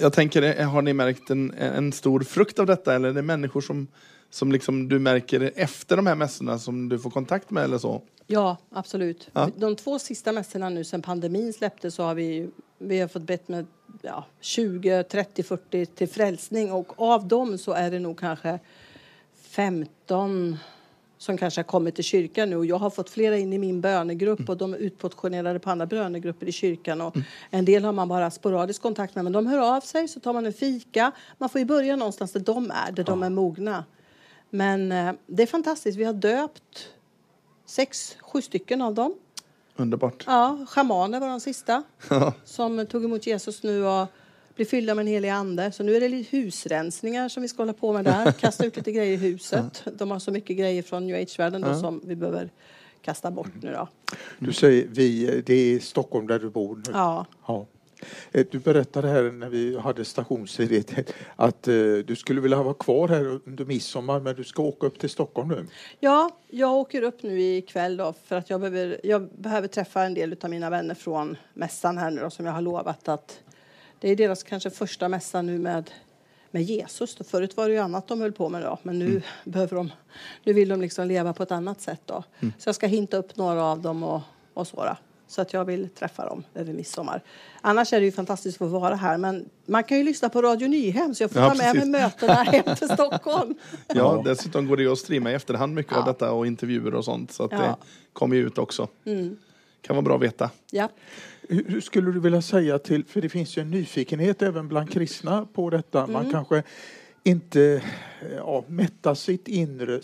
Jag 0.01 0.13
tänker, 0.13 0.59
eh, 0.59 0.69
har 0.69 0.81
ni 0.81 0.93
märkt 0.93 1.29
en, 1.29 1.53
en 1.53 1.91
stor 1.91 2.19
frukt 2.23 2.59
av 2.59 2.65
detta? 2.65 2.95
Eller 2.95 3.09
är 3.09 3.13
det 3.13 3.21
människor 3.21 3.61
som, 3.61 3.87
som 4.35 4.51
liksom 4.51 4.89
du 4.89 4.99
märker 4.99 5.51
efter 5.55 5.95
de 5.95 6.07
här 6.07 6.15
mässorna 6.15 6.59
som 6.59 6.89
du 6.89 6.99
får 6.99 7.09
kontakt 7.09 7.51
med 7.51 7.63
eller 7.63 7.77
så? 7.77 8.01
Ja, 8.27 8.57
absolut. 8.71 9.29
Ja. 9.33 9.49
De 9.57 9.75
två 9.75 9.99
sista 9.99 10.31
mässorna 10.31 10.69
nu 10.69 10.83
sen 10.83 11.01
pandemin 11.01 11.53
släpptes 11.53 11.95
så 11.95 12.03
har 12.03 12.15
vi, 12.15 12.49
vi 12.77 12.99
har 12.99 13.07
fått 13.07 13.23
bett 13.23 13.47
med 13.47 13.65
ja, 14.01 14.25
20, 14.41 15.03
30, 15.03 15.43
40 15.43 15.85
till 15.85 16.09
frälsning 16.09 16.71
och 16.71 17.01
av 17.01 17.27
dem 17.27 17.57
så 17.57 17.71
är 17.71 17.91
det 17.91 17.99
nog 17.99 18.19
kanske 18.19 18.59
15 19.41 20.57
som 21.17 21.37
kanske 21.37 21.59
har 21.59 21.65
kommit 21.65 21.95
till 21.95 22.03
kyrkan 22.03 22.49
nu 22.49 22.55
och 22.55 22.65
jag 22.65 22.77
har 22.77 22.89
fått 22.89 23.09
flera 23.09 23.37
in 23.37 23.53
i 23.53 23.57
min 23.57 23.81
bönegrupp 23.81 24.49
och 24.49 24.57
de 24.57 24.73
är 24.73 24.77
utportionerade 24.77 25.59
på 25.59 25.69
andra 25.69 25.85
bönegrupper 25.85 26.47
i 26.47 26.51
kyrkan 26.51 27.01
och 27.01 27.15
en 27.49 27.65
del 27.65 27.83
har 27.83 27.91
man 27.91 28.07
bara 28.07 28.31
sporadisk 28.31 28.81
kontakt 28.81 29.15
med 29.15 29.23
men 29.23 29.33
de 29.33 29.47
hör 29.47 29.75
av 29.75 29.81
sig 29.81 30.07
så 30.07 30.19
tar 30.19 30.33
man 30.33 30.45
en 30.45 30.53
fika. 30.53 31.11
Man 31.37 31.49
får 31.49 31.59
ju 31.59 31.65
börja 31.65 31.95
någonstans 31.95 32.31
där 32.31 32.39
de 32.39 32.71
är, 32.71 32.91
där 32.91 33.03
de 33.03 33.23
är 33.23 33.29
mogna. 33.29 33.83
Men 34.55 34.91
eh, 34.91 35.13
det 35.27 35.43
är 35.43 35.47
fantastiskt. 35.47 35.97
Vi 35.97 36.03
har 36.03 36.13
döpt 36.13 36.89
sex, 37.65 38.17
sju 38.21 38.41
stycken 38.41 38.81
av 38.81 38.93
dem. 38.93 39.15
Underbart. 39.75 40.23
Ja, 40.27 40.65
schamaner 40.69 41.19
var 41.19 41.27
de 41.27 41.39
sista 41.39 41.83
Ja. 42.09 42.33
som 42.45 42.85
tog 42.87 43.03
emot 43.05 43.27
Jesus 43.27 43.63
nu 43.63 43.85
och 43.85 44.07
blev 44.55 44.65
fyllda 44.65 44.95
med 44.95 45.03
en 45.03 45.07
helig 45.07 45.29
ande. 45.29 45.71
Så 45.71 45.83
nu 45.83 45.95
är 45.95 45.99
det 45.99 46.09
lite 46.09 46.37
husrensningar 46.37 47.29
som 47.29 47.41
vi 47.41 47.47
ska 47.49 47.61
hålla 47.61 47.73
på 47.73 47.93
med 47.93 48.05
där. 48.05 48.31
Kasta 48.39 48.65
ut 48.65 48.75
lite 48.75 48.91
grejer 48.91 49.13
i 49.13 49.15
huset. 49.15 49.83
De 49.93 50.11
har 50.11 50.19
så 50.19 50.31
mycket 50.31 50.57
grejer 50.57 50.83
från 50.83 51.07
new 51.07 51.15
age-världen 51.15 51.61
då 51.61 51.75
som 51.79 52.01
vi 52.05 52.15
behöver 52.15 52.49
kasta 53.01 53.31
bort 53.31 53.51
nu 53.61 53.71
då. 53.73 53.87
Du 54.39 54.53
säger 54.53 54.87
vi, 54.87 55.41
det 55.45 55.53
är 55.53 55.79
Stockholm 55.79 56.27
där 56.27 56.39
du 56.39 56.49
bor 56.49 56.75
nu. 56.75 56.83
Ja, 56.93 57.25
Ja. 57.47 57.65
Eh, 58.31 58.45
Du 58.51 58.59
berättade 58.59 59.07
här 59.07 59.23
när 59.31 59.49
vi 59.49 59.77
hade 59.77 60.05
stationstid 60.05 61.11
att 61.35 61.67
eh, 61.67 61.73
du 62.05 62.15
skulle 62.15 62.41
vilja 62.41 62.63
vara 62.63 62.73
kvar 62.73 63.07
här 63.07 63.39
under 63.45 63.65
midsommar 63.65 64.19
men 64.19 64.35
du 64.35 64.43
ska 64.43 64.63
åka 64.63 64.87
upp 64.87 64.99
till 64.99 65.09
Stockholm 65.09 65.49
nu. 65.49 65.67
ja 65.99 66.29
jag 66.47 66.73
åker 66.73 67.01
upp 67.01 67.23
nu 67.23 67.41
ikväll 67.41 67.97
då 67.97 68.13
för 68.25 68.35
att 68.35 68.49
jag 68.49 68.59
behöver, 68.59 68.99
jag 69.03 69.29
behöver 69.37 69.67
träffa 69.67 70.03
en 70.03 70.13
del 70.13 70.35
av 70.41 70.49
mina 70.49 70.69
vänner 70.69 70.95
från 70.95 71.37
mässan 71.53 71.97
här 71.97 72.11
nu 72.11 72.21
då 72.21 72.29
som 72.29 72.45
jag 72.45 72.53
har 72.53 72.61
lovat 72.61 73.07
att 73.07 73.39
det 73.99 74.09
är 74.09 74.15
deras 74.15 74.43
kanske 74.43 74.69
första 74.69 75.09
mässa 75.09 75.41
nu 75.41 75.59
med 75.59 75.91
med 76.51 76.63
Jesus. 76.63 77.15
Då. 77.15 77.23
Förut 77.23 77.57
var 77.57 77.67
det 77.67 77.73
ju 77.73 77.79
annat 77.79 78.07
de 78.07 78.21
höll 78.21 78.31
på 78.31 78.49
med 78.49 78.61
då, 78.61 78.77
men 78.83 78.99
nu 78.99 79.21
behöver 79.43 79.75
de, 79.75 79.91
nu 80.43 80.53
vill 80.53 80.69
de 80.69 80.81
liksom 80.81 81.07
leva 81.07 81.33
på 81.33 81.43
ett 81.43 81.51
annat 81.51 81.81
sätt 81.81 82.01
då. 82.05 82.23
Så 82.57 82.67
jag 82.69 82.75
ska 82.75 82.87
hinta 82.87 83.17
upp 83.17 83.37
några 83.37 83.63
av 83.63 83.81
dem 83.81 84.03
och, 84.03 84.21
och 84.53 84.67
så 84.67 84.85
då. 84.85 84.97
Så 85.35 85.41
att 85.41 85.53
jag 85.53 85.65
vill 85.65 85.89
träffa 85.89 86.25
dem 86.25 86.43
över 86.53 86.73
midsommar. 86.73 87.21
Annars 87.61 87.93
är 87.93 87.99
det 87.99 88.05
ju 88.05 88.11
fantastiskt 88.11 88.55
att 88.61 88.71
få 88.71 88.79
vara 88.79 88.95
här, 88.95 89.17
men 89.17 89.49
man 89.65 89.83
kan 89.83 89.97
ju 89.97 90.03
lyssna 90.03 90.29
på 90.29 90.41
Radio 90.41 90.67
Nyhem 90.67 91.15
så 91.15 91.23
jag 91.23 91.31
får 91.31 91.41
Ja, 91.41 91.49
ta 91.49 91.55
med 91.55 91.65
mig 91.65 91.73
precis. 91.73 91.91
mötena 91.91 92.33
hem 92.33 92.75
till 92.75 92.89
Stockholm. 92.89 93.55
Ja, 93.87 94.21
dessutom 94.25 94.67
går 94.67 94.77
det 94.77 94.83
ju 94.83 94.91
att 94.91 94.97
streama 94.97 95.31
i 95.31 95.33
efterhand 95.33 95.73
mycket 95.75 95.93
av 95.93 95.99
Ja. 95.99 96.05
detta 96.05 96.31
och 96.31 96.47
intervjuer 96.47 96.93
och 96.95 97.05
sånt. 97.05 97.31
Så 97.31 97.43
att 97.43 97.51
Ja. 97.51 97.57
Mm. 97.57 97.69
det 97.71 97.77
kommer 98.13 98.35
ju 98.35 98.47
ut 98.47 98.57
också. 98.57 98.87
Kan 99.81 99.95
vara 99.95 100.01
bra 100.01 100.15
att 100.15 100.21
veta. 100.21 100.49
Ja. 100.71 100.89
Hur, 101.49 101.81
skulle 101.81 102.11
du 102.11 102.19
vilja 102.19 102.41
säga 102.41 102.79
till, 102.79 103.05
för 103.05 103.21
det 103.21 103.29
finns 103.29 103.57
ju 103.57 103.61
en 103.61 103.71
nyfikenhet 103.71 104.41
även 104.41 104.67
bland 104.67 104.91
kristna 104.91 105.47
på 105.53 105.69
detta. 105.69 105.99
Mm. 105.99 106.13
Man 106.13 106.31
kanske 106.31 106.63
inte 107.23 107.81
ja, 108.37 108.63
mättar 108.67 109.15
sitt 109.15 109.47
inre 109.47 110.01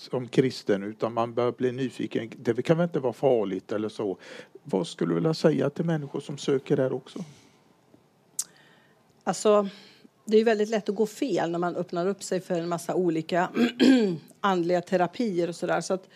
som 0.00 0.28
kristen 0.28 0.82
utan 0.82 1.14
man 1.14 1.34
börjar 1.34 1.52
bli 1.52 1.72
nyfiken. 1.72 2.30
Det 2.36 2.62
kan 2.62 2.76
väl 2.76 2.84
inte 2.84 3.00
vara 3.00 3.12
farligt 3.12 3.72
eller 3.72 3.88
så. 3.88 4.18
Vad 4.62 4.86
skulle 4.86 5.10
du 5.10 5.14
vilja 5.14 5.34
säga 5.34 5.70
till 5.70 5.84
människor 5.84 6.20
som 6.20 6.38
söker 6.38 6.76
där 6.76 6.92
också? 6.92 7.24
Alltså, 9.24 9.68
det 10.24 10.36
är 10.36 10.44
väldigt 10.44 10.68
lätt 10.68 10.88
att 10.88 10.94
gå 10.94 11.06
fel 11.06 11.50
när 11.50 11.58
man 11.58 11.76
öppnar 11.76 12.06
upp 12.06 12.22
sig 12.22 12.40
för 12.40 12.60
en 12.60 12.68
massa 12.68 12.94
olika 12.94 13.48
andliga 14.40 14.80
terapier 14.80 15.48
och 15.48 15.56
sådär. 15.56 15.80
Så 15.80 15.94
att, 15.94 16.08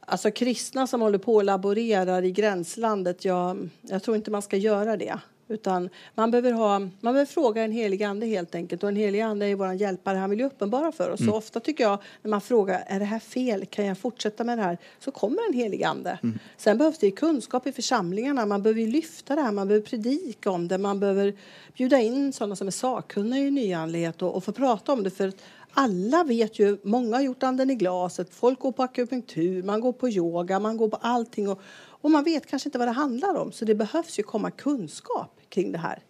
alltså 0.00 0.30
kristna 0.30 0.86
som 0.86 1.00
håller 1.00 1.18
på 1.18 1.34
och 1.34 1.44
laborerar 1.44 2.22
i 2.22 2.32
gränslandet, 2.32 3.24
jag, 3.24 3.68
jag 3.80 4.02
tror 4.02 4.16
inte 4.16 4.30
man 4.30 4.42
ska 4.42 4.56
göra 4.56 4.96
det. 4.96 5.18
Utan 5.48 5.88
man 6.14 6.30
behöver, 6.30 6.52
ha, 6.52 6.78
man 6.78 6.90
behöver 7.00 7.24
fråga 7.24 7.62
en 7.62 7.72
helig 7.72 8.02
ande 8.02 8.26
helt 8.26 8.54
enkelt. 8.54 8.82
Och 8.82 8.88
en 8.88 8.96
helig 8.96 9.20
ande 9.20 9.46
är 9.46 9.54
vår 9.54 9.72
hjälpare, 9.72 10.18
han 10.18 10.30
vill 10.30 10.38
ju 10.38 10.46
uppenbara 10.46 10.92
för 10.92 11.10
oss. 11.10 11.20
Så 11.26 11.32
ofta 11.32 11.60
tycker 11.60 11.84
jag 11.84 11.98
när 12.22 12.30
man 12.30 12.40
frågar, 12.40 12.84
är 12.86 12.98
det 12.98 13.04
här 13.04 13.18
fel? 13.18 13.66
Kan 13.66 13.86
jag 13.86 13.98
fortsätta 13.98 14.44
med 14.44 14.58
det 14.58 14.62
här? 14.62 14.78
Så 14.98 15.10
kommer 15.10 15.48
en 15.48 15.54
helig 15.54 15.84
ande. 15.84 16.18
Sen 16.56 16.78
behövs 16.78 16.98
det 16.98 17.10
kunskap 17.10 17.66
i 17.66 17.72
församlingarna. 17.72 18.46
Man 18.46 18.62
behöver 18.62 18.86
lyfta 18.86 19.34
det 19.34 19.42
här, 19.42 19.52
man 19.52 19.68
behöver 19.68 19.86
predika 19.86 20.50
om 20.50 20.68
det. 20.68 20.78
Man 20.78 21.00
behöver 21.00 21.34
bjuda 21.76 22.00
in 22.00 22.32
sådana 22.32 22.56
som 22.56 22.66
är 22.66 22.70
sakkunniga 22.70 23.44
i 23.46 23.50
nyandlighet 23.50 24.22
och, 24.22 24.34
och 24.34 24.44
få 24.44 24.52
prata 24.52 24.92
om 24.92 25.02
det. 25.02 25.10
För 25.10 25.32
alla 25.74 26.24
vet 26.24 26.58
ju, 26.58 26.78
många 26.82 27.16
har 27.16 27.22
gjort 27.22 27.42
anden 27.42 27.70
i 27.70 27.74
glaset, 27.74 28.34
folk 28.34 28.58
går 28.58 28.72
på 28.72 28.82
akupunktur, 28.82 29.62
man 29.62 29.80
går 29.80 29.92
på 29.92 30.08
yoga, 30.08 30.60
man 30.60 30.76
går 30.76 30.88
på 30.88 30.96
allting 30.96 31.48
och, 31.48 31.60
och 32.02 32.10
man 32.10 32.24
vet 32.24 32.46
kanske 32.46 32.68
inte 32.68 32.78
vad 32.78 32.88
det 32.88 32.92
handlar 32.92 33.34
om. 33.34 33.52
Så 33.52 33.64
det 33.64 33.74
behövs 33.74 34.18
ju 34.18 34.22
komma 34.22 34.50
kunskap 34.50 35.40
kring 35.48 35.72
det 35.72 35.78
här. 35.78 36.02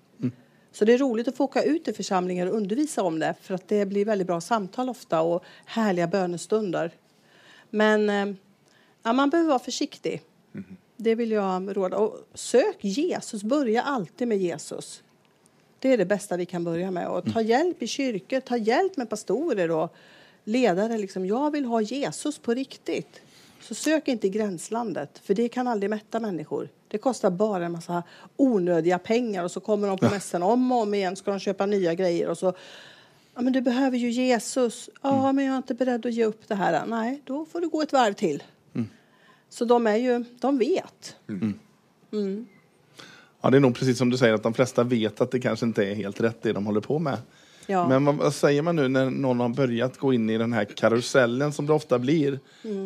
Så 0.72 0.84
det 0.84 0.92
är 0.92 0.98
roligt 0.98 1.28
att 1.28 1.36
få 1.36 1.44
åka 1.44 1.62
ut 1.62 1.88
i 1.88 1.92
församlingar 1.92 2.46
och 2.46 2.56
undervisa 2.56 3.02
om 3.02 3.18
det 3.18 3.34
för 3.40 3.54
att 3.54 3.68
det 3.68 3.86
blir 3.86 4.04
väldigt 4.04 4.26
bra 4.26 4.40
samtal 4.40 4.88
ofta 4.88 5.20
och 5.20 5.44
härliga 5.64 6.06
bönestunder. 6.06 6.90
Men 7.70 8.10
eh, 8.10 8.34
ja, 9.02 9.12
man 9.12 9.30
behöver 9.30 9.48
vara 9.48 9.58
försiktig. 9.58 10.22
Det 10.96 11.14
vill 11.14 11.30
jag 11.30 11.76
råda. 11.76 11.96
Och 11.96 12.28
sök 12.34 12.76
Jesus, 12.80 13.42
börja 13.42 13.82
alltid 13.82 14.28
med 14.28 14.38
Jesus. 14.38 15.02
Det 15.78 15.92
är 15.92 15.98
det 15.98 16.04
bästa 16.04 16.36
vi 16.36 16.46
kan 16.46 16.64
börja 16.64 16.90
med. 16.90 17.08
Och 17.08 17.32
ta 17.32 17.40
hjälp 17.40 17.82
i 17.82 17.86
kyrkor, 17.86 18.40
ta 18.40 18.56
hjälp 18.56 18.96
med 18.96 19.10
pastorer 19.10 19.70
och 19.70 19.94
ledare. 20.44 20.98
Liksom, 20.98 21.26
jag 21.26 21.50
vill 21.50 21.64
ha 21.64 21.80
Jesus 21.80 22.38
på 22.38 22.54
riktigt. 22.54 23.22
Så 23.62 23.74
sök 23.74 24.08
inte 24.08 24.26
i 24.26 24.30
gränslandet, 24.30 25.18
för 25.24 25.34
det 25.34 25.48
kan 25.48 25.68
aldrig 25.68 25.90
mätta 25.90 26.20
människor. 26.20 26.68
Det 26.88 26.98
kostar 26.98 27.30
bara 27.30 27.66
en 27.66 27.72
massa 27.72 28.02
onödiga 28.36 28.98
pengar 28.98 29.44
och 29.44 29.50
så 29.50 29.60
kommer 29.60 29.88
de 29.88 29.98
på 29.98 30.10
mässan 30.10 30.42
om 30.42 30.72
och 30.72 30.82
om 30.82 30.94
igen 30.94 31.16
ska 31.16 31.30
de 31.30 31.40
köpa 31.40 31.66
nya 31.66 31.94
grejer 31.94 32.28
och 32.28 32.38
så 32.38 32.54
Ja, 33.34 33.42
men 33.42 33.52
du 33.52 33.60
behöver 33.60 33.98
ju 33.98 34.10
Jesus. 34.10 34.90
Ja, 35.02 35.32
men 35.32 35.44
jag 35.44 35.52
är 35.52 35.56
inte 35.56 35.74
beredd 35.74 36.06
att 36.06 36.12
ge 36.12 36.24
upp 36.24 36.48
det 36.48 36.54
här. 36.54 36.86
Nej, 36.86 37.22
då 37.24 37.44
får 37.44 37.60
du 37.60 37.68
gå 37.68 37.82
ett 37.82 37.92
varv 37.92 38.12
till. 38.12 38.42
Så 39.48 39.64
de 39.64 39.86
är 39.86 39.96
ju, 39.96 40.24
de 40.40 40.58
vet. 40.58 41.16
Ja, 43.40 43.50
det 43.50 43.56
är 43.56 43.60
nog 43.60 43.74
precis 43.74 43.98
som 43.98 44.10
du 44.10 44.18
säger 44.18 44.34
att 44.34 44.42
de 44.42 44.54
flesta 44.54 44.84
vet 44.84 45.20
att 45.20 45.30
det 45.30 45.40
kanske 45.40 45.66
inte 45.66 45.84
är 45.84 45.94
helt 45.94 46.20
rätt 46.20 46.42
det 46.42 46.52
de 46.52 46.66
håller 46.66 46.80
på 46.80 46.98
med. 46.98 47.18
Ja. 47.66 47.88
Men 47.88 48.04
vad, 48.04 48.14
vad 48.14 48.34
säger 48.34 48.62
man 48.62 48.76
nu 48.76 48.88
när 48.88 49.10
någon 49.10 49.40
har 49.40 49.48
börjat 49.48 49.98
gå 49.98 50.12
in 50.12 50.30
i 50.30 50.38
den 50.38 50.52
här 50.52 50.64
karusellen 50.64 51.52
som 51.52 51.66
det 51.66 51.72
ofta 51.72 51.98
blir 51.98 52.38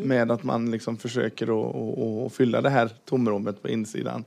med 0.05 0.31
att 0.31 0.43
man 0.43 0.71
liksom 0.71 0.97
försöker 0.97 1.47
att 2.27 2.33
fylla 2.33 2.61
det 2.61 2.71
här 2.71 2.91
tomrummet 3.05 3.63
på 3.63 3.69
insidan. 3.69 4.25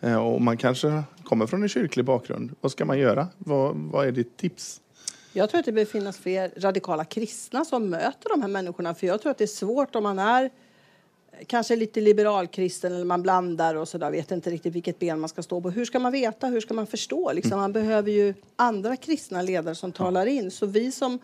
Eh, 0.00 0.16
Och 0.26 0.42
man 0.42 0.56
kanske 0.56 1.02
kommer 1.24 1.46
från 1.46 1.62
en 1.62 1.68
kyrklig 1.68 2.04
bakgrund. 2.04 2.50
Vad 2.60 2.72
ska 2.72 2.84
man 2.84 2.98
göra? 2.98 3.28
Vad, 3.38 3.76
vad 3.76 4.06
är 4.06 4.12
ditt 4.12 4.36
tips? 4.36 4.80
Jag 5.32 5.50
tror 5.50 5.58
att 5.58 5.64
det 5.66 5.72
behöver 5.72 5.92
finnas 5.92 6.18
fler 6.18 6.50
radikala 6.56 7.04
kristna 7.04 7.64
som 7.64 7.90
möter 7.90 8.28
de 8.28 8.40
här 8.42 8.48
människorna. 8.48 8.94
För 8.94 9.06
jag 9.06 9.22
tror 9.22 9.30
att 9.30 9.38
det 9.38 9.44
är 9.44 9.46
svårt 9.46 9.94
om 9.94 10.02
man 10.02 10.18
är 10.18 10.50
kanske 11.46 11.76
lite 11.76 12.00
liberalkristen 12.00 12.92
eller 12.92 13.04
man 13.04 13.22
blandar 13.22 13.74
och 13.74 13.88
sådär. 13.88 14.10
Vet 14.10 14.30
inte 14.30 14.50
riktigt 14.50 14.74
vilket 14.74 14.98
ben 14.98 15.20
man 15.20 15.28
ska 15.28 15.42
stå 15.42 15.60
på. 15.60 15.70
Hur 15.70 15.84
ska 15.84 15.98
man 15.98 16.12
veta? 16.12 16.46
Hur 16.46 16.60
ska 16.60 16.74
man 16.74 16.86
förstå? 16.86 17.32
Liksom, 17.32 17.58
man 17.58 17.72
behöver 17.72 18.10
ju 18.10 18.34
andra 18.56 18.96
kristna 18.96 19.42
ledare 19.42 19.74
som 19.74 19.92
talar 19.92 20.26
in. 20.26 20.50
Så 20.50 20.66
vi 20.66 20.92
som, 20.92 21.18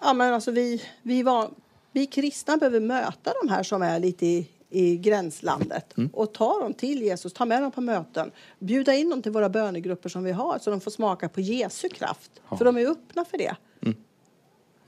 ja 0.00 0.12
men 0.12 0.34
alltså 0.34 0.50
vi, 0.50 0.82
vi, 1.02 1.22
var, 1.22 1.50
vi 1.92 2.06
kristna 2.06 2.56
behöver 2.56 2.80
möta 2.80 3.32
de 3.42 3.48
här 3.48 3.62
som 3.62 3.82
är 3.82 3.98
lite 3.98 4.26
i, 4.26 4.48
i 4.70 4.96
gränslandet 4.96 5.94
och 6.12 6.34
ta 6.34 6.60
dem 6.60 6.74
till 6.74 7.02
Jesus, 7.02 7.32
ta 7.32 7.44
med 7.44 7.62
dem 7.62 7.72
på 7.72 7.80
möten, 7.80 8.30
bjuda 8.58 8.94
in 8.94 9.10
dem 9.10 9.22
till 9.22 9.32
våra 9.32 9.48
bönegrupper 9.48 10.08
som 10.08 10.24
vi 10.24 10.32
har 10.32 10.58
så 10.58 10.70
de 10.70 10.80
får 10.80 10.90
smaka 10.90 11.28
på 11.28 11.40
Jesu 11.40 11.88
kraft. 11.88 12.30
För 12.58 12.64
de 12.64 12.76
är 12.76 12.86
öppna 12.86 13.24
för 13.24 13.38
det. 13.38 13.56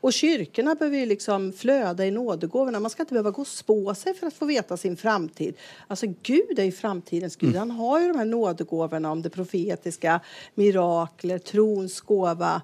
Och 0.04 0.12
kyrkorna 0.12 0.74
behöver 0.74 0.98
ju 0.98 1.06
liksom 1.06 1.52
flöda 1.52 2.06
i 2.06 2.10
nådegåvorna. 2.10 2.80
Man 2.80 2.90
ska 2.90 3.02
inte 3.02 3.12
behöva 3.12 3.30
gå 3.30 3.40
och 3.40 3.46
spå 3.46 3.94
sig 3.94 4.14
för 4.14 4.26
att 4.26 4.34
få 4.34 4.44
veta 4.46 4.76
sin 4.76 4.96
framtid. 4.96 5.54
Alltså 5.86 6.06
Gud 6.22 6.58
är 6.58 6.64
ju 6.64 6.72
framtidens 6.72 7.36
Gud. 7.36 7.56
Han 7.56 7.70
har 7.70 8.00
ju 8.00 8.08
de 8.08 8.18
här 8.18 8.24
nådegåvorna 8.24 9.12
om 9.12 9.22
det 9.22 9.30
profetiska, 9.30 10.20
mirakler, 10.54 11.38
trons 11.38 12.00
gåva, 12.00 12.62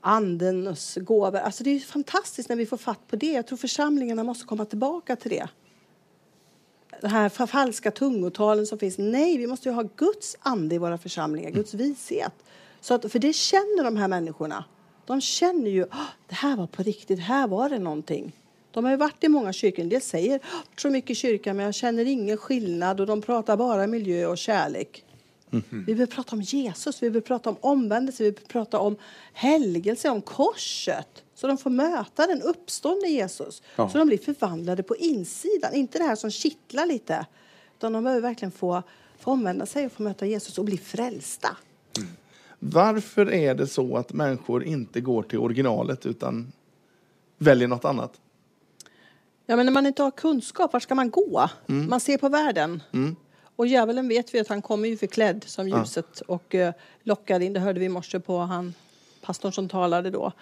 andens 0.00 0.98
gåvor. 1.00 1.38
Alltså 1.38 1.64
det 1.64 1.70
är 1.70 1.74
ju 1.74 1.80
fantastiskt 1.80 2.48
när 2.48 2.56
vi 2.56 2.66
får 2.66 2.76
fatt 2.76 3.06
på 3.08 3.16
det. 3.16 3.32
Jag 3.32 3.46
tror 3.46 3.58
församlingarna 3.58 4.24
måste 4.24 4.46
komma 4.46 4.64
tillbaka 4.64 5.16
till 5.16 5.30
det. 5.30 5.48
De 7.00 7.08
här 7.08 7.28
fa- 7.28 7.46
falska 7.46 7.90
tungotalen 7.90 8.66
som 8.66 8.78
finns. 8.78 8.98
Nej, 8.98 9.38
vi 9.38 9.46
måste 9.46 9.68
ju 9.68 9.74
ha 9.74 9.84
Guds 9.96 10.36
ande 10.40 10.74
i 10.74 10.78
våra 10.78 10.98
församlingar, 10.98 11.50
Guds 11.50 11.74
vishet. 11.74 12.32
Så 12.80 12.94
att, 12.94 13.12
för 13.12 13.18
det 13.18 13.32
känner 13.32 13.84
de 13.84 13.96
här 13.96 14.08
människorna. 14.08 14.64
De 15.10 15.20
känner 15.20 15.70
ju, 15.70 15.82
"Ah, 15.90 16.06
det 16.28 16.34
här 16.34 16.56
var 16.56 16.66
på 16.66 16.82
riktigt, 16.82 17.20
här 17.20 17.48
var 17.48 17.68
det 17.68 17.78
någonting. 17.78 18.32
De 18.70 18.84
har 18.84 18.90
ju 18.90 18.96
varit 18.96 19.24
i 19.24 19.28
många 19.28 19.52
kyrkor. 19.52 19.82
En 19.82 19.88
del 19.88 20.00
säger, 20.02 20.38
"Ah, 20.38 20.40
jag 20.42 20.50
har 20.50 20.58
varit 20.58 20.80
så 20.80 20.90
mycket 20.90 21.10
i 21.10 21.14
kyrkan 21.14 21.56
men 21.56 21.66
jag 21.66 21.74
känner 21.74 22.04
ingen 22.04 22.36
skillnad 22.36 23.00
och 23.00 23.06
de 23.06 23.22
pratar 23.22 23.56
bara 23.56 23.86
miljö 23.86 24.26
och 24.26 24.38
kärlek. 24.38 25.04
Vi 25.86 25.94
vill 25.94 26.06
prata 26.06 26.36
om 26.36 26.42
Jesus, 26.42 27.02
vi 27.02 27.08
vill 27.08 27.22
prata 27.22 27.50
om 27.50 27.56
omvändelse, 27.60 28.22
vi 28.24 28.30
vill 28.30 28.40
prata 28.48 28.78
om 28.78 28.96
helgelse, 29.32 30.10
om 30.10 30.22
korset. 30.22 31.24
Så 31.34 31.46
de 31.46 31.58
får 31.58 31.70
möta 31.70 32.26
den 32.26 32.42
uppståndne 32.42 33.08
Jesus. 33.08 33.62
Ja. 33.76 33.88
Så 33.90 33.98
de 33.98 34.06
blir 34.06 34.18
förvandlade 34.18 34.82
på 34.82 34.96
insidan. 34.96 35.74
Inte 35.74 35.98
det 35.98 36.04
här 36.04 36.16
som 36.16 36.30
kittlar 36.30 36.86
lite. 36.86 37.26
Utan 37.78 37.92
de 37.92 38.04
behöver 38.04 38.22
verkligen 38.22 38.52
få, 38.52 38.82
få 39.18 39.30
omvända 39.30 39.66
sig 39.66 39.86
och 39.86 39.92
få 39.92 40.02
möta 40.02 40.26
Jesus 40.26 40.58
och 40.58 40.64
bli 40.64 40.78
frälsta. 40.78 41.56
Varför 42.62 43.32
är 43.32 43.54
det 43.54 43.66
så 43.66 43.96
att 43.96 44.12
människor 44.12 44.64
inte 44.64 45.00
går 45.00 45.22
till 45.22 45.38
originalet 45.38 46.06
utan 46.06 46.52
väljer 47.38 47.68
något 47.68 47.84
annat? 47.84 48.20
Ja, 49.46 49.56
men 49.56 49.66
när 49.66 49.72
man 49.72 49.86
inte 49.86 50.02
har 50.02 50.10
kunskap, 50.10 50.72
var 50.72 50.80
ska 50.80 50.94
man 50.94 51.10
gå? 51.10 51.48
Man 51.66 52.00
ser 52.00 52.18
på 52.18 52.28
världen. 52.28 52.82
Och 53.56 53.66
djävulen 53.66 54.08
vet 54.08 54.34
vi 54.34 54.40
att 54.40 54.48
han 54.48 54.62
kommer 54.62 54.88
ju 54.88 54.96
förklädd 54.96 55.44
som 55.46 55.68
ljuset 55.68 56.20
och 56.20 56.54
uh, 56.54 56.70
lockar 57.02 57.40
in, 57.40 57.52
det 57.52 57.60
hörde 57.60 57.80
vi 57.80 57.86
i 57.86 57.88
morse 57.88 58.20
på 58.20 58.38
han, 58.38 58.74
pastorn 59.20 59.52
som 59.52 59.68
talade 59.68 60.10
då. 60.10 60.32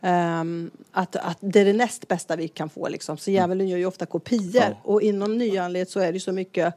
Ehm, 0.00 0.70
att, 0.92 1.16
att 1.16 1.38
det 1.40 1.60
är 1.60 1.64
det 1.64 1.72
näst 1.72 2.08
bästa 2.08 2.36
vi 2.36 2.48
kan 2.48 2.70
få. 2.70 2.88
Liksom. 2.88 3.18
Så 3.18 3.30
djävulen 3.30 3.68
gör 3.68 3.78
ju 3.78 3.86
ofta 3.86 4.06
kopior. 4.06 4.64
Ja. 4.64 4.76
Och 4.82 5.02
inom 5.02 5.38
nyanlighet 5.38 5.90
så 5.90 6.00
är 6.00 6.12
det 6.12 6.20
så 6.20 6.32
mycket 6.32 6.74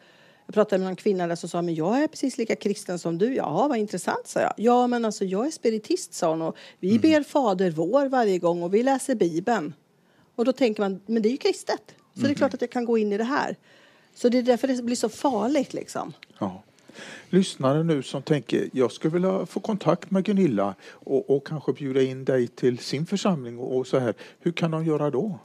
jag 0.51 0.53
pratade 0.53 0.83
med 0.83 0.89
en 0.89 0.95
kvinna 0.95 1.27
där 1.27 1.35
som 1.35 1.49
sa 1.49 1.61
men 1.61 1.75
jag 1.75 2.03
är 2.03 2.07
precis 2.07 2.37
lika 2.37 2.55
kristen 2.55 2.99
som 2.99 3.17
du. 3.17 3.35
Jaha, 3.35 3.67
vad 3.67 3.77
intressant, 3.77 4.27
sa 4.27 4.39
jag. 4.39 4.53
Ja, 4.57 4.87
men 4.87 5.05
alltså 5.05 5.25
jag 5.25 5.47
är 5.47 5.51
spiritist, 5.51 6.13
sa 6.13 6.29
hon. 6.29 6.41
Och 6.41 6.57
vi 6.79 6.99
ber 6.99 7.23
Fader 7.23 7.71
vår 7.71 8.05
varje 8.05 8.37
gång 8.37 8.63
och 8.63 8.73
vi 8.73 8.83
läser 8.83 9.15
Bibeln. 9.15 9.73
Och 10.35 10.45
då 10.45 10.53
tänker 10.53 10.81
man, 10.81 11.01
men 11.05 11.21
det 11.21 11.29
är 11.29 11.31
ju 11.31 11.37
kristet. 11.37 11.95
Så 12.15 12.21
det 12.21 12.29
är 12.29 12.33
klart 12.33 12.53
att 12.53 12.61
jag 12.61 12.69
kan 12.69 12.85
gå 12.85 12.97
in 12.97 13.13
i 13.13 13.17
det 13.17 13.23
här. 13.23 13.55
Så 14.13 14.29
det 14.29 14.37
är 14.37 14.43
därför 14.43 14.67
det 14.67 14.83
blir 14.83 14.95
så 14.95 15.09
farligt 15.09 15.73
liksom. 15.73 16.13
Ja. 16.39 16.63
Lyssnare 17.29 17.83
nu 17.83 18.03
som 18.03 18.21
tänker 18.21 18.69
jag 18.73 18.91
skulle 18.91 19.13
vilja 19.13 19.45
få 19.45 19.59
kontakt 19.59 20.11
med 20.11 20.25
Gunilla 20.25 20.75
och, 20.89 21.29
och 21.29 21.47
kanske 21.47 21.73
bjuda 21.73 22.01
in 22.01 22.25
dig 22.25 22.47
till 22.47 22.77
sin 22.77 23.05
församling 23.05 23.59
och, 23.59 23.77
och 23.77 23.87
så 23.87 23.99
här. 23.99 24.13
Hur 24.39 24.51
kan 24.51 24.71
de 24.71 24.85
göra 24.85 25.09
då? 25.09 25.39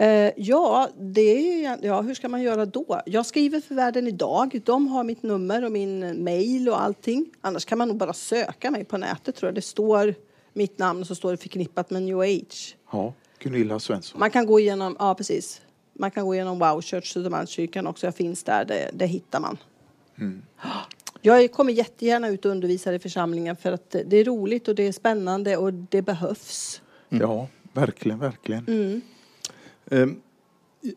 Eh, 0.00 0.32
ja, 0.36 0.88
det 0.98 1.64
är 1.64 1.78
ja, 1.82 2.00
hur 2.00 2.14
ska 2.14 2.28
man 2.28 2.42
göra 2.42 2.66
då? 2.66 3.00
Jag 3.06 3.26
skriver 3.26 3.60
för 3.60 3.74
Världen 3.74 4.06
idag. 4.06 4.60
De 4.64 4.88
har 4.88 5.04
mitt 5.04 5.22
nummer 5.22 5.64
och 5.64 5.72
min 5.72 6.24
mail 6.24 6.68
och 6.68 6.82
allting. 6.82 7.26
Annars 7.40 7.64
kan 7.64 7.78
man 7.78 7.88
nog 7.88 7.96
bara 7.96 8.12
söka 8.12 8.70
mig 8.70 8.84
på 8.84 8.96
nätet 8.96 9.36
tror 9.36 9.48
jag. 9.48 9.54
Det 9.54 9.62
står 9.62 10.14
mitt 10.52 10.78
namn 10.78 11.00
och 11.00 11.06
så 11.06 11.14
står 11.14 11.30
det 11.30 11.36
förknippat 11.36 11.90
med 11.90 12.02
new 12.02 12.20
age. 12.20 12.76
Ja, 12.92 13.14
Gunilla 13.38 13.80
Svensson. 13.80 14.20
Man 14.20 14.30
kan 14.30 14.46
gå 14.46 14.60
igenom, 14.60 14.96
ja 14.98 15.14
precis. 15.14 15.60
Man 15.92 16.10
kan 16.10 16.26
gå 16.26 16.34
igenom 16.34 16.58
Wow 16.58 16.80
Church, 16.82 17.12
Södermalmskyrkan 17.12 17.86
också. 17.86 18.06
Jag 18.06 18.14
finns 18.14 18.42
där, 18.42 18.64
det, 18.64 18.90
det 18.94 19.06
hittar 19.06 19.40
man. 19.40 19.58
Jag 21.20 21.52
kommer 21.52 21.72
jättegärna 21.72 22.28
ut 22.28 22.44
och 22.44 22.50
undervisar 22.50 22.92
i 22.92 22.98
församlingen 22.98 23.56
för 23.56 23.72
att 23.72 23.96
det 24.06 24.16
är 24.16 24.24
roligt 24.24 24.68
och 24.68 24.74
det 24.74 24.86
är 24.86 24.92
spännande 24.92 25.56
och 25.56 25.72
det 25.72 26.02
behövs. 26.02 26.82
Ja, 27.08 27.48
verkligen, 27.72 28.18
verkligen. 28.18 28.94
Eh, 28.94 29.00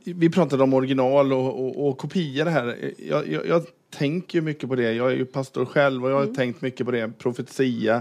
Vi 0.04 0.30
pratade 0.30 0.64
om 0.64 0.74
original 0.74 1.34
och, 1.34 1.66
och, 1.66 1.88
och 1.88 1.98
kopior 1.98 2.46
här. 2.46 2.94
Jag, 2.98 3.28
jag, 3.28 3.48
jag 3.48 3.66
tänker 3.90 4.42
mycket 4.42 4.70
på 4.70 4.76
det. 4.76 4.94
Jag 4.94 5.12
är 5.12 5.16
ju 5.16 5.26
pastor 5.26 5.66
själv 5.66 6.06
och 6.06 6.12
jag 6.12 6.16
har 6.16 6.34
tänkt 6.34 6.62
mycket 6.62 6.86
på 6.86 6.92
det. 6.92 7.12
Profetia 7.18 7.96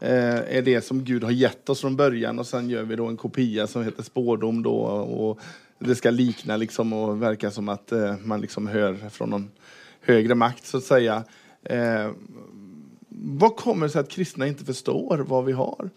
eh, 0.00 0.56
är 0.56 0.62
det 0.62 0.80
som 0.80 1.04
Gud 1.04 1.24
har 1.24 1.30
gett 1.30 1.68
oss 1.68 1.80
från 1.80 1.96
början 1.96 2.38
och 2.38 2.46
sen 2.46 2.70
gör 2.70 2.82
vi 2.82 2.96
då 2.96 3.06
en 3.06 3.16
kopia 3.16 3.66
som 3.66 3.84
heter 3.84 4.02
spårdom 4.02 4.62
då 4.62 4.76
och 4.76 5.40
det 5.78 5.94
ska 5.94 6.10
likna 6.10 6.56
liksom 6.56 6.92
och 6.92 7.22
verka 7.22 7.50
som 7.50 7.68
att 7.68 7.92
eh, 7.92 8.14
man 8.24 8.40
liksom 8.40 8.66
hör 8.66 9.08
från 9.10 9.30
någon 9.30 9.50
högre 10.00 10.34
makt 10.34 10.66
så 10.66 10.76
att 10.76 10.84
säga. 10.84 11.24
Eh, 11.62 12.10
vad 13.08 13.56
kommer 13.56 13.86
det 13.86 13.92
sig 13.92 14.00
att 14.00 14.10
kristna 14.10 14.46
inte 14.46 14.64
förstår 14.64 15.18
vad 15.28 15.44
vi 15.44 15.52
har? 15.52 15.90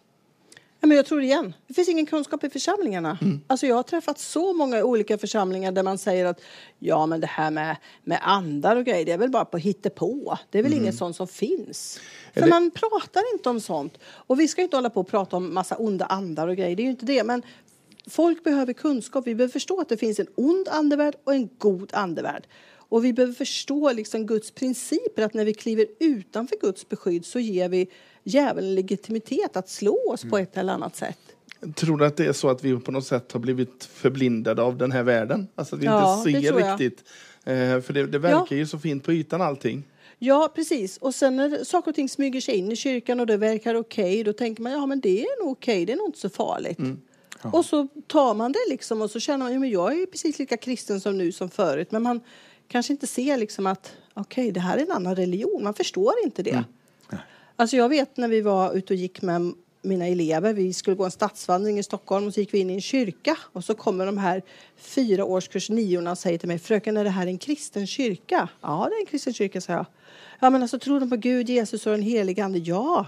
Ja, 0.80 0.88
men 0.88 0.98
jag 0.98 1.06
tror 1.06 1.22
igen, 1.22 1.54
det 1.68 1.74
finns 1.74 1.90
ingen 1.90 2.06
kunskap 2.06 2.44
i 2.44 2.50
församlingarna. 2.50 3.18
Alltså 3.48 3.68
jag 3.68 3.76
har 3.76 3.84
träffat 3.84 4.20
så 4.20 4.54
många 4.54 4.84
olika 4.84 5.18
församlingar 5.18 5.72
där 5.72 5.84
man 5.84 5.98
säger 5.98 6.26
att 6.26 6.42
ja 6.80 7.06
men 7.06 7.22
det 7.22 7.28
här 7.28 7.52
med, 7.52 7.78
med 8.04 8.20
andar 8.22 8.76
och 8.76 8.86
grejer 8.86 9.06
det 9.06 9.12
är 9.12 9.18
väl 9.18 9.30
bara 9.30 9.46
på 9.46 9.58
hittepå. 9.58 10.38
Det 10.50 10.60
är 10.60 10.64
väl 10.64 10.74
inget 10.74 10.96
sånt 10.96 11.16
som 11.16 11.28
finns. 11.28 12.00
För 12.34 12.42
det- 12.42 12.48
man 12.48 12.72
pratar 12.72 13.24
inte 13.34 13.50
om 13.50 13.62
sånt. 13.62 13.98
Och 14.04 14.40
vi 14.40 14.48
ska 14.48 14.62
inte 14.62 14.78
hålla 14.78 14.90
på 14.90 15.00
och 15.02 15.08
prata 15.08 15.36
om 15.38 15.54
massa 15.54 15.76
onda 15.76 16.06
andar 16.06 16.48
och 16.48 16.56
grejer, 16.56 16.76
det 16.76 16.82
är 16.82 16.86
ju 16.86 16.90
inte 16.92 17.06
det. 17.06 17.24
Men 17.24 17.42
folk 18.10 18.44
behöver 18.44 18.74
kunskap, 18.74 19.28
vi 19.28 19.36
behöver 19.36 19.52
förstå 19.52 19.82
att 19.82 19.90
det 19.90 19.98
finns 19.98 20.20
en 20.20 20.28
ond 20.36 20.68
andevärld 20.70 21.16
och 21.24 21.34
en 21.34 21.50
god 21.58 21.90
andevärld. 21.94 22.48
Och 22.90 23.06
vi 23.06 23.14
behöver 23.14 23.34
förstå 23.34 23.92
liksom 23.92 24.26
Guds 24.26 24.52
principer, 24.52 25.22
att 25.24 25.34
när 25.34 25.46
vi 25.46 25.54
kliver 25.54 25.86
utanför 26.00 26.56
Guds 26.62 26.90
beskydd 26.90 27.26
så 27.26 27.40
ger 27.40 27.70
vi 27.70 27.88
djävulen 28.28 28.76
legitimitet 28.76 29.58
att 29.58 29.70
slå 29.70 30.12
oss 30.14 30.24
på 30.24 30.38
ett 30.38 30.58
eller 30.58 30.74
annat 30.74 30.96
sätt. 30.96 31.20
Tror 31.76 31.98
du 31.98 32.06
att 32.06 32.18
det 32.18 32.26
är 32.26 32.34
så 32.34 32.50
att 32.50 32.64
vi 32.64 32.80
på 32.80 32.92
något 32.92 33.06
sätt 33.06 33.32
har 33.32 33.40
blivit 33.40 33.86
förblindade 33.94 34.62
av 34.62 34.78
den 34.78 34.92
här 34.92 35.04
världen? 35.04 35.48
Alltså 35.56 35.76
att 35.76 35.82
vi 35.82 35.86
Ja, 35.86 36.24
inte 36.28 36.42
ser 36.42 36.54
riktigt. 36.54 37.04
Eh, 37.46 37.82
för 37.82 37.94
det, 37.94 38.08
det 38.08 38.20
verkar 38.20 38.56
ju 38.56 38.66
så 38.66 38.80
fint 38.80 39.04
på 39.04 39.14
ytan 39.14 39.42
allting. 39.42 39.84
Ja, 40.20 40.52
precis. 40.56 40.98
Och 40.98 41.16
sen 41.16 41.36
när 41.36 41.64
saker 41.64 41.92
och 41.92 41.96
ting 41.96 42.10
smyger 42.10 42.42
sig 42.42 42.56
in 42.56 42.72
i 42.72 42.76
kyrkan 42.76 43.20
och 43.20 43.28
det 43.28 43.38
verkar 43.38 43.76
okej, 43.76 44.24
då 44.24 44.34
tänker 44.34 44.64
man 44.64 44.72
ja 44.72 44.86
men 44.86 45.00
det 45.00 45.22
är 45.22 45.44
nog 45.44 45.52
okej, 45.52 45.86
det 45.86 45.94
är 45.94 45.98
nog 45.98 46.08
inte 46.08 46.20
så 46.20 46.30
farligt. 46.30 46.80
Och 47.42 47.66
så 47.66 47.88
tar 48.08 48.34
man 48.34 48.52
det 48.52 48.60
liksom 48.70 49.02
och 49.02 49.12
så 49.12 49.20
känner 49.20 49.46
man 49.46 49.54
ja, 49.54 49.60
men 49.60 49.70
jag 49.70 50.02
är 50.02 50.06
precis 50.06 50.40
lika 50.40 50.58
kristen 50.58 51.02
som 51.02 51.18
nu 51.18 51.32
som 51.32 51.50
förut. 51.50 51.92
Men 51.92 52.04
man 52.04 52.22
kanske 52.68 52.94
inte 52.94 53.08
ser 53.08 53.38
liksom 53.38 53.68
att 53.68 53.94
okej, 54.14 54.52
det 54.52 54.60
här 54.60 54.78
är 54.78 54.82
en 54.82 54.92
annan 54.92 55.16
religion. 55.16 55.64
Man 55.64 55.74
förstår 55.74 56.14
inte 56.24 56.44
det. 56.44 56.64
Alltså 57.60 57.78
jag 57.78 57.90
vet 57.90 58.18
när 58.18 58.28
vi 58.28 58.42
var 58.42 58.74
ute 58.74 58.94
och 58.94 58.98
gick 58.98 59.22
med 59.22 59.54
mina 59.82 60.08
elever, 60.08 60.54
vi 60.54 60.74
skulle 60.74 60.96
gå 60.96 61.06
en 61.06 61.12
stadsvandring 61.12 61.80
i 61.80 61.84
Stockholm 61.84 62.28
och 62.28 62.34
så 62.34 62.40
gick 62.40 62.54
vi 62.54 62.60
in 62.60 62.70
i 62.70 62.74
en 62.74 62.82
kyrka 62.82 63.38
och 63.54 63.64
så 63.64 63.76
kommer 63.76 64.06
de 64.06 64.18
här 64.18 64.42
fyra 64.78 65.26
årskurs 65.26 65.70
niorna 65.70 66.12
och 66.12 66.18
säger 66.18 66.38
till 66.38 66.48
mig, 66.48 66.60
fröken 66.60 66.98
är 66.98 67.04
det 67.04 67.10
här 67.10 67.28
en 67.28 67.38
kristen 67.38 67.88
kyrka? 67.88 68.50
Ja, 68.62 68.88
det 68.90 68.96
är 68.96 69.00
en 69.00 69.06
kristen 69.06 69.34
kyrka, 69.34 69.62
sa 69.62 69.74
jag. 69.74 69.86
Ja, 70.40 70.50
men 70.50 70.62
alltså 70.62 70.80
tror 70.80 71.00
de 71.00 71.10
på 71.10 71.16
Gud, 71.16 71.50
Jesus 71.50 71.86
och 71.86 71.92
den 71.92 72.02
helige 72.02 72.46
Ande? 72.46 72.60
Ja. 72.60 73.06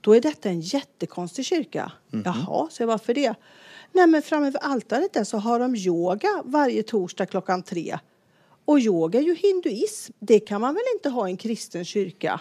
Då 0.00 0.16
är 0.16 0.20
detta 0.20 0.48
en 0.48 0.60
jättekonstig 0.60 1.44
kyrka. 1.44 1.92
Jaha, 2.24 2.68
så 2.70 2.82
jag 2.82 2.86
varför 2.86 3.14
det? 3.14 3.34
Nej, 3.92 4.06
men 4.06 4.22
framme 4.22 4.46
vid 4.46 4.56
altaret 4.60 5.12
där 5.12 5.24
så 5.24 5.38
har 5.38 5.58
de 5.58 5.76
yoga 5.76 6.42
varje 6.44 6.82
torsdag 6.82 7.26
klockan 7.26 7.62
tre. 7.62 7.98
Och 8.64 8.80
yoga 8.80 9.18
är 9.18 9.22
ju 9.22 9.34
hinduism. 9.34 10.12
Det 10.18 10.40
kan 10.40 10.60
man 10.60 10.74
väl 10.74 10.84
inte 10.94 11.08
ha 11.08 11.28
i 11.28 11.30
en 11.30 11.36
kristen 11.36 11.84
kyrka? 11.84 12.40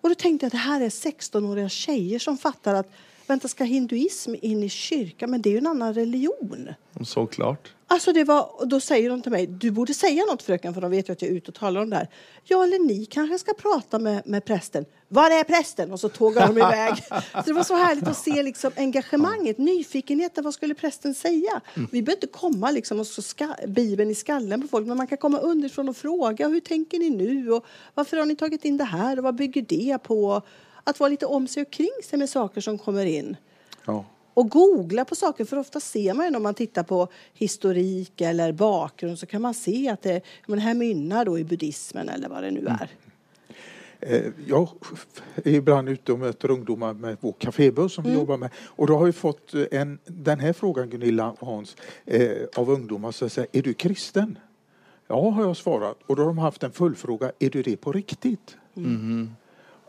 Och 0.00 0.08
då 0.08 0.14
tänkte 0.14 0.44
jag 0.44 0.48
att 0.48 0.52
det 0.52 0.58
här 0.58 0.80
är 0.80 0.88
16-åriga 0.88 1.68
tjejer 1.68 2.18
som 2.18 2.38
fattar 2.38 2.74
att 2.74 2.92
vänta, 3.30 3.48
ska 3.48 3.64
hinduism 3.64 4.34
in 4.42 4.62
i 4.62 4.68
kyrkan? 4.68 5.30
Men 5.30 5.42
det 5.42 5.48
är 5.48 5.52
ju 5.52 5.58
en 5.58 5.66
annan 5.66 5.94
religion. 5.94 6.68
Såklart. 7.04 7.72
Alltså 7.86 8.12
det 8.12 8.24
var, 8.24 8.66
då 8.66 8.80
säger 8.80 9.10
de 9.10 9.22
till 9.22 9.32
mig, 9.32 9.46
du 9.46 9.70
borde 9.70 9.94
säga 9.94 10.24
något 10.24 10.42
fröken, 10.42 10.74
för 10.74 10.80
de 10.80 10.90
vet 10.90 11.08
ju 11.08 11.12
att 11.12 11.22
jag 11.22 11.30
är 11.30 11.34
ute 11.34 11.50
och 11.50 11.54
talar 11.54 11.80
om 11.80 11.90
det 11.90 11.96
här. 11.96 12.08
Ja, 12.44 12.64
eller 12.64 12.78
ni 12.78 13.06
kanske 13.06 13.38
ska 13.38 13.52
prata 13.54 13.98
med, 13.98 14.22
med 14.26 14.44
prästen. 14.44 14.84
Var 15.08 15.30
är 15.30 15.44
prästen? 15.44 15.92
Och 15.92 16.00
så 16.00 16.08
tågar 16.08 16.46
de 16.46 16.58
iväg. 16.58 16.94
så 17.34 17.42
det 17.46 17.52
var 17.52 17.62
så 17.62 17.76
härligt 17.76 18.08
att 18.08 18.16
se 18.16 18.42
liksom 18.42 18.70
engagemanget, 18.76 19.58
nyfikenheten, 19.58 20.44
vad 20.44 20.54
skulle 20.54 20.74
prästen 20.74 21.14
säga? 21.14 21.60
Vi 21.74 22.02
behöver 22.02 22.12
inte 22.12 22.38
komma 22.38 22.70
liksom 22.70 23.00
och 23.00 23.06
så 23.06 23.22
ska, 23.22 23.54
Bibeln 23.66 24.10
i 24.10 24.14
skallen 24.14 24.62
på 24.62 24.68
folk, 24.68 24.86
men 24.86 24.96
man 24.96 25.06
kan 25.06 25.18
komma 25.18 25.38
underifrån 25.38 25.88
och 25.88 25.96
fråga, 25.96 26.48
hur 26.48 26.60
tänker 26.60 26.98
ni 26.98 27.10
nu? 27.10 27.52
Och 27.52 27.66
varför 27.94 28.16
har 28.16 28.24
ni 28.24 28.36
tagit 28.36 28.64
in 28.64 28.76
det 28.76 28.84
här? 28.84 29.18
Och 29.18 29.24
vad 29.24 29.34
bygger 29.34 29.62
det 29.62 29.98
på? 30.02 30.42
Att 30.90 31.00
vara 31.00 31.10
lite 31.10 31.26
om 31.26 31.48
sig 31.48 31.62
och 31.62 31.70
kring 31.70 31.90
sig 32.04 32.18
med 32.18 32.28
saker 32.30 32.60
som 32.60 32.78
kommer 32.78 33.06
in 33.06 33.36
Ja. 33.84 34.04
och 34.34 34.48
googla 34.50 35.04
på 35.04 35.14
saker, 35.14 35.44
för 35.44 35.56
ofta 35.56 35.80
ser 35.80 36.14
man 36.14 36.24
ju 36.26 36.30
när 36.30 36.38
man 36.38 36.54
tittar 36.54 36.82
på 36.82 37.08
historik 37.34 38.20
eller 38.20 38.52
bakgrund 38.52 39.18
så 39.18 39.26
kan 39.26 39.42
man 39.42 39.54
se 39.54 39.88
att 39.88 40.02
det, 40.02 40.20
men 40.46 40.58
här 40.58 40.74
mynnar 40.74 41.24
då 41.24 41.38
i 41.38 41.44
buddhismen 41.44 42.08
eller 42.08 42.28
vad 42.28 42.42
det 42.42 42.50
nu 42.50 42.66
är. 42.66 42.88
Eh, 44.00 44.32
Jag 44.46 44.68
är 45.44 45.50
ibland 45.54 45.88
ute 45.88 46.12
och 46.12 46.18
möter 46.18 46.50
ungdomar 46.50 46.94
med 46.94 47.16
vår 47.20 47.32
kafébuss 47.38 47.92
som 47.94 48.04
vi 48.04 48.12
jobbar 48.12 48.36
med. 48.36 48.50
Och 48.56 48.86
då 48.86 48.96
har 48.96 49.04
vi 49.04 49.12
fått 49.12 49.54
eh, 49.54 49.64
en, 49.70 49.98
den 50.04 50.40
här 50.40 50.52
frågan, 50.52 50.90
Gunilla 50.90 51.30
och 51.30 51.46
Hans, 51.46 51.76
eh, 52.06 52.30
av 52.56 52.70
ungdomar 52.70 53.12
som 53.12 53.30
säger, 53.30 53.48
är 53.52 53.62
du 53.62 53.74
kristen? 53.74 54.38
Ja, 55.08 55.30
har 55.30 55.42
jag 55.42 55.56
svarat. 55.56 55.96
Och 56.06 56.16
då 56.16 56.22
har 56.22 56.26
de 56.26 56.38
haft 56.38 56.62
en 56.62 56.72
fullfråga, 56.72 57.32
är 57.38 57.50
du 57.50 57.62
det 57.62 57.76
på 57.76 57.92
riktigt? 57.92 58.56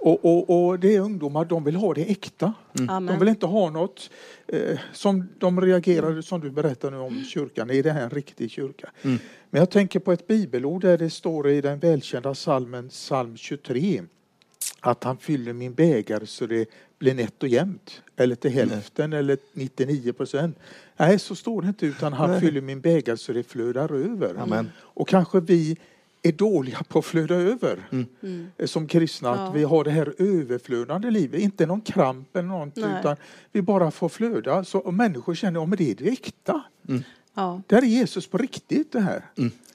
Och, 0.03 0.25
och, 0.25 0.67
och 0.67 0.79
det 0.79 0.95
är 0.95 0.99
ungdomar, 0.99 1.45
de 1.45 1.63
vill 1.63 1.75
ha 1.75 1.93
det 1.93 2.11
äkta. 2.11 2.53
De 2.73 2.89
Amen. 2.89 3.19
vill 3.19 3.27
inte 3.27 3.45
ha 3.45 3.69
något 3.69 4.09
eh, 4.47 4.79
som 4.93 5.29
de 5.37 5.61
reagerade, 5.61 6.23
som 6.23 6.41
du 6.41 6.51
berättar 6.51 6.91
nu 6.91 6.97
om 6.97 7.23
kyrkan. 7.23 7.69
Är 7.69 7.83
det 7.83 7.91
här 7.91 8.03
en 8.03 8.09
riktig 8.09 8.51
kyrka? 8.51 8.91
Men 9.49 9.59
jag 9.59 9.69
tänker 9.69 9.99
på 9.99 10.11
ett 10.11 10.27
bibelord 10.27 10.81
där 10.81 10.97
det 10.97 11.09
står 11.09 11.49
i 11.49 11.61
den 11.61 11.79
välkända 11.79 12.35
salmen, 12.35 12.89
psalm 12.89 13.37
23, 13.37 14.03
att 14.79 15.03
han 15.03 15.17
fyller 15.17 15.53
min 15.53 15.73
bägare 15.73 16.25
så 16.25 16.45
det 16.45 16.69
blir 16.99 17.13
nätt 17.13 17.43
och 17.43 17.49
jämnt. 17.49 18.01
Eller 18.15 18.35
till 18.35 18.51
hälften 18.51 19.13
eller 19.13 19.37
99 19.53 20.13
procent. 20.13 20.57
Nej, 20.97 21.19
så 21.19 21.35
står 21.35 21.61
det 21.61 21.67
inte, 21.67 21.85
utan 21.85 22.13
han 22.13 22.39
fyller 22.39 22.61
min 22.61 22.81
bägare 22.81 23.17
så 23.17 23.33
det 23.33 23.43
flödar 23.43 23.93
över. 23.93 24.35
Amen. 24.35 24.71
Och 24.77 25.07
kanske 25.07 25.39
vi 25.39 25.77
är 26.21 26.31
dåliga 26.31 26.83
på 26.87 26.99
att 26.99 27.05
flöda 27.05 27.35
över 27.35 27.79
eh, 28.57 28.65
som 28.65 28.87
kristna. 28.87 29.29
Att 29.31 29.37
Ja. 29.39 29.51
vi 29.51 29.63
har 29.63 29.83
det 29.83 29.91
här 29.91 30.13
överflödande 30.17 31.11
livet. 31.11 31.39
Inte 31.41 31.65
någon 31.65 31.81
kramp 31.81 32.35
eller 32.35 32.47
något, 32.47 32.75
Nej. 32.75 32.99
utan 32.99 33.15
vi 33.51 33.61
bara 33.61 33.91
får 33.91 34.09
flöda. 34.09 34.63
Så 34.63 34.79
och 34.79 34.93
människor 34.93 35.35
känner, 35.35 35.59
ja 35.59 35.65
men 35.65 35.77
det 35.77 35.91
är 35.91 35.95
det 35.95 36.09
äkta. 36.09 36.61
Ja. 37.33 37.61
Det 37.67 37.75
här 37.75 37.81
är 37.81 37.87
Jesus 37.87 38.27
på 38.27 38.37
riktigt 38.37 38.91
det 38.91 38.99
här. 38.99 39.25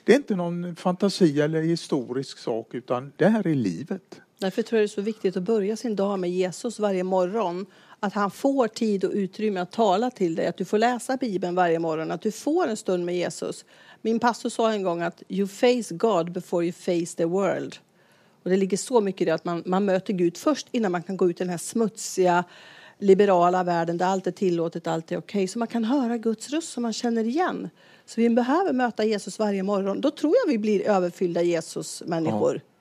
Det 0.05 0.13
är 0.13 0.17
inte 0.17 0.37
någon 0.37 0.77
fantasi 0.77 1.41
eller 1.41 1.63
historisk 1.63 2.39
sak, 2.39 2.75
utan 2.75 3.13
det 3.17 3.29
här 3.29 3.47
är 3.47 3.55
livet. 3.55 4.21
Därför 4.39 4.63
tror 4.63 4.79
jag 4.79 4.83
det 4.83 4.93
är 4.93 4.95
så 4.95 5.01
viktigt 5.01 5.37
att 5.37 5.43
börja 5.43 5.77
sin 5.77 5.97
dag 5.97 6.19
med 6.19 6.31
Jesus 6.31 6.79
varje 6.79 7.05
morgon. 7.05 7.67
Att 8.01 8.13
han 8.13 8.31
får 8.31 8.69
tid 8.69 9.05
och 9.05 9.13
utrymme 9.13 9.61
att 9.61 9.73
tala 9.73 10.11
till 10.11 10.35
dig, 10.35 10.47
att 10.47 10.57
du 10.57 10.65
får 10.65 10.79
läsa 10.79 11.17
Bibeln 11.17 11.55
varje 11.55 11.79
morgon, 11.79 12.11
att 12.11 12.23
du 12.23 12.33
får 12.33 12.67
en 12.67 12.77
stund 12.77 13.05
med 13.05 13.17
Jesus. 13.17 13.65
Min 14.03 14.19
pastor 14.19 14.49
sa 14.49 14.73
en 14.73 14.83
gång 14.83 15.03
att 15.03 15.23
you 15.29 15.49
face 15.49 15.95
God 15.95 16.33
before 16.33 16.65
you 16.65 16.73
face 16.73 17.17
the 17.17 17.25
world. 17.25 17.77
Och 18.43 18.51
det 18.51 18.57
ligger 18.57 18.77
så 18.77 19.01
mycket 19.01 19.23
i 19.23 19.25
det 19.25 19.35
att 19.35 19.45
man, 19.45 19.63
man 19.67 19.85
möter 19.85 20.13
Gud 20.13 20.37
först 20.37 20.67
innan 20.71 20.93
man 20.93 21.03
kan 21.03 21.17
gå 21.17 21.31
ut 21.31 21.41
i 21.41 21.45
den 21.45 21.51
här 21.51 21.59
smutsiga 21.59 22.45
liberala 22.99 23.65
världen 23.65 23.99
där 23.99 24.07
allt 24.07 24.27
är 24.27 24.31
tillåtet, 24.31 24.87
allt 24.87 25.13
är 25.13 25.17
okej. 25.17 25.39
Okay. 25.39 25.49
Så 25.49 25.59
man 25.59 25.69
kan 25.69 25.85
höra 25.85 26.19
Guds 26.19 26.51
röst 26.51 26.73
som 26.73 26.83
man 26.83 26.93
känner 26.93 27.25
igen. 27.25 27.69
Så 28.07 28.21
vi 28.21 28.31
behöver 28.31 28.73
möta 28.73 29.05
Jesus 29.05 29.39
varje 29.39 29.63
morgon. 29.63 30.01
Då 30.01 30.11
tror 30.11 30.35
jag 30.45 30.53
vi 30.53 30.59
blir 30.59 30.89
överfyllda 30.89 31.43
Jesus-människor. 31.43 32.55
Ja. 32.55 32.76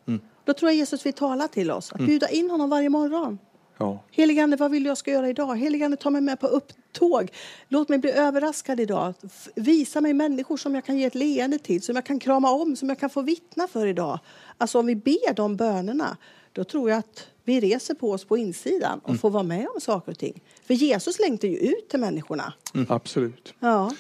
Då 0.46 0.54
tror 0.54 0.72
jag 0.72 0.76
Jesus 0.76 1.06
vill 1.06 1.14
tala 1.14 1.48
till 1.48 1.72
oss. 1.72 1.92
Att 1.92 2.02
bjuda 2.02 2.30
in 2.30 2.50
honom 2.50 2.70
varje 2.70 2.90
morgon. 2.90 3.40
Ja. 3.78 4.04
Helige 4.12 4.44
Ande, 4.44 4.58
vad 4.58 4.72
vill 4.72 4.84
du 4.84 4.90
jag 4.90 4.98
ska 4.98 5.12
göra 5.12 5.30
idag? 5.30 5.56
Helige 5.56 5.86
Ande, 5.86 5.98
ta 5.98 6.10
mig 6.10 6.22
med 6.22 6.40
på 6.40 6.48
upptåg. 6.48 7.32
Låt 7.68 7.90
mig 7.90 8.00
bli 8.00 8.12
överraskad 8.12 8.80
idag. 8.80 9.14
Visa 9.56 10.02
mig 10.02 10.14
människor 10.14 10.58
som 10.58 10.76
jag 10.76 10.86
kan 10.86 10.98
ge 10.98 11.06
ett 11.06 11.16
leende 11.16 11.58
till, 11.60 11.82
som 11.82 11.96
jag 11.96 12.06
kan 12.06 12.20
krama 12.20 12.52
om, 12.52 12.76
som 12.76 12.90
jag 12.90 13.00
kan 13.00 13.10
få 13.10 13.22
vittna 13.22 13.68
för 13.68 13.88
idag. 13.88 14.20
Alltså 14.58 14.80
om 14.80 14.86
vi 14.86 14.96
ber 14.96 15.34
de 15.34 15.56
bönerna, 15.56 16.18
då 16.52 16.64
tror 16.64 16.90
jag 16.90 17.00
att 17.00 17.28
vi 17.44 17.60
reser 17.60 17.94
på 17.94 18.12
oss 18.12 18.26
på 18.26 18.38
insidan 18.38 19.00
och 19.04 19.20
får 19.20 19.30
vara 19.30 19.44
med 19.44 19.68
om 19.76 19.82
saker 19.82 20.12
och 20.12 20.18
ting. 20.18 20.44
För 20.68 20.74
Jesus 20.74 21.20
längtar 21.20 21.48
ju 21.48 21.58
ut 21.58 21.90
till 21.90 22.00
människorna. 22.00 22.54
Absolut. 22.90 23.54
Ja. 23.60 23.92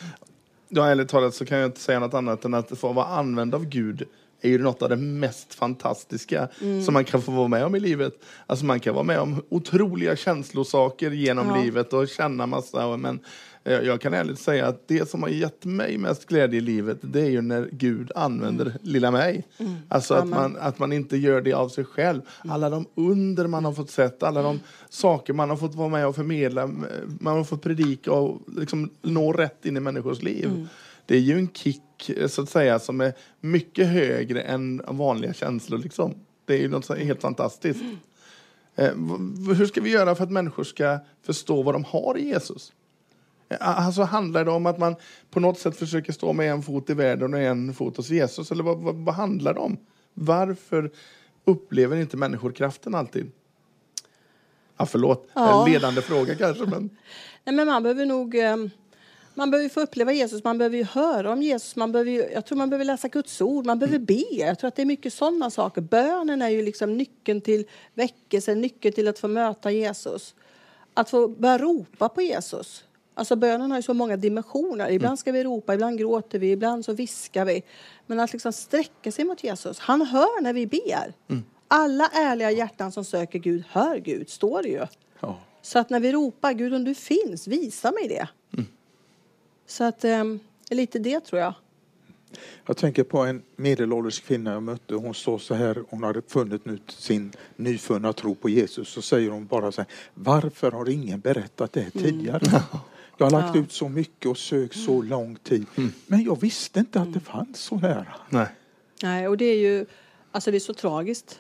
Ja, 0.69 0.88
ärligt 0.88 1.10
talat 1.10 1.36
så 1.36 1.45
kan 1.45 1.58
jag 1.58 1.67
inte 1.67 1.79
säga 1.79 1.99
något 1.99 2.13
annat 2.13 2.45
än 2.45 2.53
att 2.53 2.79
få 2.79 2.93
vara 2.93 3.05
använd 3.05 3.55
av 3.55 3.65
Gud 3.65 4.03
är 4.45 4.49
ju 4.49 4.58
något 4.58 4.81
av 4.81 4.89
det 4.89 4.95
mest 4.95 5.53
fantastiska 5.53 6.47
som 6.86 6.93
man 6.93 7.03
kan 7.05 7.21
få 7.21 7.31
vara 7.31 7.47
med 7.47 7.65
om 7.65 7.75
i 7.75 7.79
livet. 7.79 8.13
Alltså 8.47 8.65
man 8.65 8.79
kan 8.79 8.93
vara 8.93 9.03
med 9.03 9.19
om 9.19 9.41
otroliga 9.49 10.15
känslosaker 10.15 11.12
genom 11.12 11.47
Ja. 11.47 11.62
livet 11.63 11.93
och 11.93 12.08
känna 12.08 12.45
massa. 12.45 12.97
Men 12.97 13.19
eh, 13.63 13.73
jag 13.79 14.01
kan 14.01 14.13
ärligt 14.13 14.39
säga 14.39 14.67
att 14.67 14.88
det 14.88 15.10
som 15.10 15.21
har 15.21 15.29
gett 15.29 15.65
mig 15.65 15.97
mest 15.97 16.25
glädje 16.25 16.58
i 16.58 16.62
livet, 16.62 16.97
det 17.01 17.21
är 17.21 17.29
ju 17.29 17.41
när 17.41 17.69
Gud 17.71 18.12
använder 18.15 18.77
lilla 18.81 19.12
mig. 19.12 19.47
Alltså 19.89 20.13
att 20.13 20.27
man, 20.27 20.58
att 20.60 20.79
man 20.79 20.91
inte 20.93 21.17
gör 21.17 21.41
det 21.41 21.53
av 21.53 21.69
sig 21.69 21.84
själv. 21.86 22.21
Alla 22.38 22.69
de 22.69 22.86
under 22.95 23.47
man 23.47 23.65
har 23.65 23.73
fått 23.73 23.89
sett, 23.89 24.23
alla 24.23 24.41
de 24.41 24.60
saker 24.89 25.34
man 25.34 25.49
har 25.49 25.58
fått 25.58 25.75
vara 25.75 25.89
med 25.89 26.08
och 26.08 26.15
förmedla, 26.15 26.67
man 27.19 27.38
har 27.38 27.43
fått 27.43 27.62
predika 27.62 28.12
och 28.12 28.41
liksom 28.58 28.89
nå 29.01 29.31
rätt 29.34 29.65
in 29.65 29.77
i 29.77 29.79
människors 29.79 30.21
liv. 30.21 30.67
Det 31.05 31.15
är 31.15 31.19
ju 31.19 31.37
en 31.37 31.49
kick 31.53 31.81
så 32.27 32.41
att 32.41 32.49
säga 32.49 32.79
som 32.79 33.01
är 33.01 33.13
mycket 33.39 33.87
högre 33.87 34.41
än 34.41 34.81
vanliga 34.87 35.33
känslor. 35.33 35.77
Liksom. 35.77 36.15
Det 36.45 36.53
är 36.53 36.57
ju 36.59 36.69
något 36.69 36.97
helt 36.97 37.21
fantastiskt. 37.21 37.83
Eh, 38.75 38.91
hur 39.57 39.65
ska 39.65 39.81
vi 39.81 39.89
göra 39.89 40.15
för 40.15 40.23
att 40.23 40.31
människor 40.31 40.63
ska 40.63 40.99
förstå 41.21 41.63
vad 41.63 41.75
de 41.75 41.83
har 41.83 42.17
i 42.17 42.27
Jesus? 42.27 42.73
Eh, 43.49 43.57
Alltså 43.85 44.03
handlar 44.03 44.45
det 44.45 44.51
om 44.51 44.65
att 44.65 44.77
man 44.79 44.95
på 45.29 45.39
något 45.39 45.59
sätt 45.59 45.77
försöker 45.77 46.13
stå 46.13 46.33
med 46.33 46.51
en 46.51 46.63
fot 46.63 46.89
i 46.89 46.93
världen 46.93 47.33
och 47.33 47.39
en 47.39 47.73
fot 47.73 47.97
hos 47.97 48.09
Jesus? 48.09 48.51
Eller 48.51 48.63
vad, 48.63 48.77
vad, 48.77 48.95
vad 48.95 49.15
handlar 49.15 49.53
det 49.53 49.59
om? 49.59 49.77
Varför 50.13 50.91
upplever 51.45 51.97
inte 51.97 52.17
människor 52.17 52.51
kraften 52.51 52.95
alltid? 52.95 53.31
Ja, 54.77 54.85
förlåt, 54.85 55.29
Ja. 55.33 55.65
en 55.65 55.71
ledande 55.71 56.01
fråga 56.01 56.35
kanske. 56.35 56.65
Men... 56.65 56.89
Nej, 57.43 57.55
men 57.55 57.67
man 57.67 57.83
behöver 57.83 58.05
nog 58.05 58.35
eh, 58.35 58.55
man 59.36 59.52
behöver 59.52 59.69
få 59.69 59.82
uppleva 59.82 60.13
Jesus, 60.13 60.43
man 60.43 60.58
behöver 60.58 60.78
ju 60.78 60.84
höra 60.84 61.32
om 61.32 61.41
Jesus, 61.41 61.76
man 61.76 61.91
behöver 61.91 62.12
ju, 62.12 62.26
jag 62.34 62.45
tror 62.45 62.58
man 62.58 62.69
behöver 62.69 62.86
läsa 62.86 63.08
Guds 63.08 63.41
ord, 63.41 63.65
man 63.65 63.80
behöver 63.80 64.00
be. 64.00 64.24
Jag 64.32 64.60
tror 64.60 64.67
att 64.67 64.76
det 64.76 64.82
är 64.82 64.86
mycket 64.86 65.13
sådana 65.13 65.50
saker. 65.50 65.82
Bönen 65.82 66.41
är 66.41 66.50
ju 66.50 66.62
liksom 66.62 66.98
nyckeln 66.98 67.41
till 67.41 67.65
väckelse, 67.93 68.56
nyckeln 68.56 68.93
till 68.93 69.08
att 69.08 69.19
få 69.19 69.28
möta 69.28 69.71
Jesus. 69.71 70.36
Att 70.93 71.10
få 71.10 71.28
börja 71.28 71.58
ropa 71.58 72.10
på 72.10 72.21
Jesus. 72.21 72.84
Alltså 73.13 73.36
bönen 73.36 73.71
har 73.71 73.78
ju 73.78 73.84
så 73.84 73.93
många 73.93 74.17
dimensioner. 74.17 74.91
Ibland 74.91 75.19
ska 75.19 75.32
vi 75.32 75.43
ropa, 75.43 75.74
ibland 75.74 76.00
gråter 76.00 76.39
vi, 76.39 76.52
ibland 76.52 76.86
så 76.86 76.93
viskar 76.93 77.45
vi. 77.45 77.63
Men 78.06 78.19
att 78.19 78.34
liksom 78.34 78.54
sträcka 78.54 79.12
sig 79.12 79.26
mot 79.26 79.43
Jesus. 79.43 79.80
Han 79.80 80.02
hör 80.02 80.41
när 80.41 80.54
vi 80.54 80.67
ber. 80.67 81.13
Alla 81.67 82.08
ärliga 82.13 82.52
hjärtan 82.52 82.91
som 82.91 83.06
söker 83.06 83.39
Gud 83.39 83.63
hör 83.69 83.98
Gud, 83.98 84.30
står 84.30 84.63
det 84.63 84.69
ju. 84.69 84.86
Ja. 85.19 85.39
Så 85.62 85.80
att 85.80 85.89
när 85.89 86.00
vi 86.00 86.12
ropar 86.12 86.54
Gud 86.54 86.74
om 86.74 86.84
du 86.84 86.95
finns, 86.95 87.48
visa 87.48 87.91
mig 87.91 88.08
det. 88.08 88.28
Så 89.67 89.84
att 89.84 90.04
eh, 90.04 90.23
lite 90.69 90.99
det 90.99 91.19
tror 91.19 91.41
jag. 91.41 91.54
Jag 92.65 92.78
tänker 92.78 93.04
på 93.04 93.17
en 93.19 93.41
medelålders 93.56 94.19
kvinna 94.19 94.51
jag 94.54 94.63
mötte. 94.63 94.95
Hon 94.95 95.13
sa 95.13 95.39
så 95.39 95.54
här, 95.56 95.84
hon 95.89 96.04
hade 96.04 96.21
funnit 96.28 96.65
nu 96.65 96.80
sin 96.88 97.32
nyfunna 97.56 98.13
tro 98.13 98.36
på 98.36 98.49
Jesus. 98.49 98.89
Så 98.89 99.01
säger 99.01 99.30
hon 99.30 99.45
bara 99.45 99.71
så 99.71 99.82
här, 99.82 99.88
varför 100.13 100.71
har 100.71 100.89
ingen 100.89 101.19
berättat 101.19 101.73
det 101.73 101.89
tidigare? 101.91 102.62
Jag 103.17 103.25
har 103.25 103.32
lagt 103.32 103.56
Ja. 103.56 103.62
ut 103.62 103.71
så 103.71 103.89
mycket 103.89 104.25
och 104.30 104.38
sökt 104.38 104.75
så 104.75 105.01
lång 105.01 105.36
tid. 105.36 105.65
Men 106.08 106.23
jag 106.23 106.41
visste 106.41 106.80
inte 106.80 107.01
att 107.01 107.13
det 107.13 107.19
fanns 107.19 107.60
så 107.60 107.75
nära. 107.75 108.15
Nej. 108.30 108.47
Nej, 109.04 109.28
och 109.28 109.38
det 109.38 109.45
är 109.45 109.58
ju 109.58 109.86
alltså 110.32 110.51
det 110.51 110.58
är 110.58 110.60
så 110.60 110.73
tragiskt. 110.73 111.39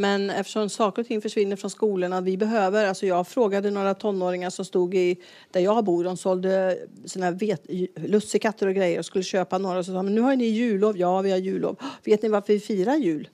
Men 0.00 0.30
eftersom 0.30 0.68
saker 0.68 1.02
och 1.02 1.08
ting 1.08 1.20
försvinner 1.20 1.56
från 1.56 1.70
skolorna, 1.70 2.20
vi 2.20 2.36
behöver, 2.36 2.84
alltså 2.84 3.06
jag 3.06 3.28
frågade 3.28 3.70
några 3.70 3.94
tonåringar 3.94 4.50
som 4.50 4.64
stod 4.64 4.94
i, 4.94 5.16
där 5.50 5.60
jag 5.60 5.84
bor, 5.84 6.04
de 6.04 6.16
sålde 6.16 6.78
såna 7.04 7.24
här 7.24 7.32
vet, 7.32 7.62
lussekatter 7.96 8.66
och 8.66 8.74
grejer 8.74 8.98
och 8.98 9.04
skulle 9.04 9.24
köpa 9.24 9.58
några 9.58 9.78
och 9.78 9.86
så 9.86 9.92
sa 9.92 10.02
men 10.02 10.14
nu 10.14 10.20
har 10.20 10.36
ni 10.36 10.44
jullov, 10.44 10.98
ja 10.98 11.20
vi 11.20 11.30
har 11.30 11.38
jullov. 11.38 11.76
Vet 12.04 12.22
ni 12.22 12.28
varför 12.28 12.52
vi 12.52 12.60
firar 12.60 12.96
jul? 12.96 13.28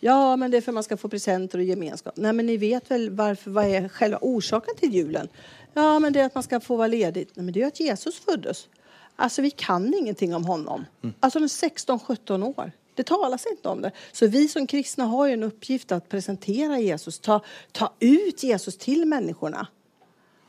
Ja, 0.00 0.36
men 0.36 0.50
det 0.50 0.56
är 0.56 0.60
för 0.60 0.72
att 0.72 0.74
man 0.74 0.82
ska 0.82 0.96
få 0.96 1.08
presenter 1.08 1.58
och 1.58 1.64
gemenskap. 1.64 2.16
Nej, 2.16 2.32
men 2.32 2.46
ni 2.46 2.56
vet 2.56 2.90
väl 2.90 3.10
varför, 3.10 3.50
vad 3.50 3.64
är 3.64 3.88
själva 3.88 4.18
orsaken 4.20 4.74
till 4.76 4.94
julen? 4.94 5.28
Ja, 5.74 5.98
men 5.98 6.12
det 6.12 6.20
är 6.20 6.26
att 6.26 6.34
man 6.34 6.44
ska 6.44 6.60
få 6.60 6.76
vara 6.76 6.88
ledig. 6.88 7.28
Nej, 7.34 7.44
men 7.44 7.54
det 7.54 7.62
är 7.62 7.66
att 7.66 7.80
Jesus 7.80 8.20
föddes. 8.20 8.68
Alltså 9.16 9.42
vi 9.42 9.50
kan 9.50 9.94
ingenting 9.94 10.34
om 10.34 10.44
honom. 10.44 10.84
Alltså 11.20 11.38
de 11.38 11.44
är 11.44 11.48
16-17 11.48 12.58
år. 12.58 12.72
Det 12.98 13.04
talas 13.04 13.46
inte 13.46 13.68
om 13.68 13.82
det. 13.82 13.92
Så 14.12 14.26
vi 14.26 14.48
som 14.48 14.66
kristna 14.66 15.04
har 15.04 15.26
ju 15.26 15.32
en 15.32 15.42
uppgift 15.42 15.92
att 15.92 16.08
presentera 16.08 16.78
Jesus, 16.78 17.18
ta, 17.18 17.40
ta 17.72 17.92
ut 18.00 18.42
Jesus 18.42 18.78
till 18.78 19.04
människorna. 19.04 19.66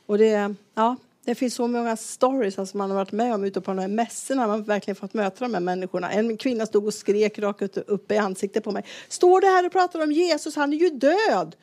Och 0.06 0.18
det, 0.18 0.56
ja, 0.76 0.96
det 1.26 1.36
finns 1.36 1.56
så 1.56 1.68
många 1.68 1.98
stories 1.98 2.60
alltså 2.60 2.78
man 2.78 2.90
har 2.90 2.98
varit 2.98 3.12
med 3.12 3.34
om 3.34 3.44
ute 3.44 3.62
på 3.62 3.72
de 3.72 3.80
här 3.80 3.88
mässorna. 3.88 4.48
Man 4.48 4.60
har 4.60 4.66
verkligen 4.66 4.96
fått 4.96 5.14
möta 5.14 5.46
de 5.46 5.54
här 5.54 5.62
människorna. 5.62 6.12
En 6.12 6.38
kvinna 6.38 6.66
stod 6.66 6.86
och 6.86 6.94
skrek 6.94 7.40
rakt 7.40 7.78
upp 7.78 8.12
i 8.12 8.18
ansiktet 8.18 8.64
på 8.64 8.72
mig. 8.72 8.86
Står 9.10 9.42
du 9.42 9.48
här 9.48 9.66
och 9.66 9.72
pratar 9.72 10.04
om 10.04 10.12
Jesus? 10.12 10.56
Han 10.56 10.74
är 10.74 10.78
ju 10.78 10.90
död. 10.90 11.56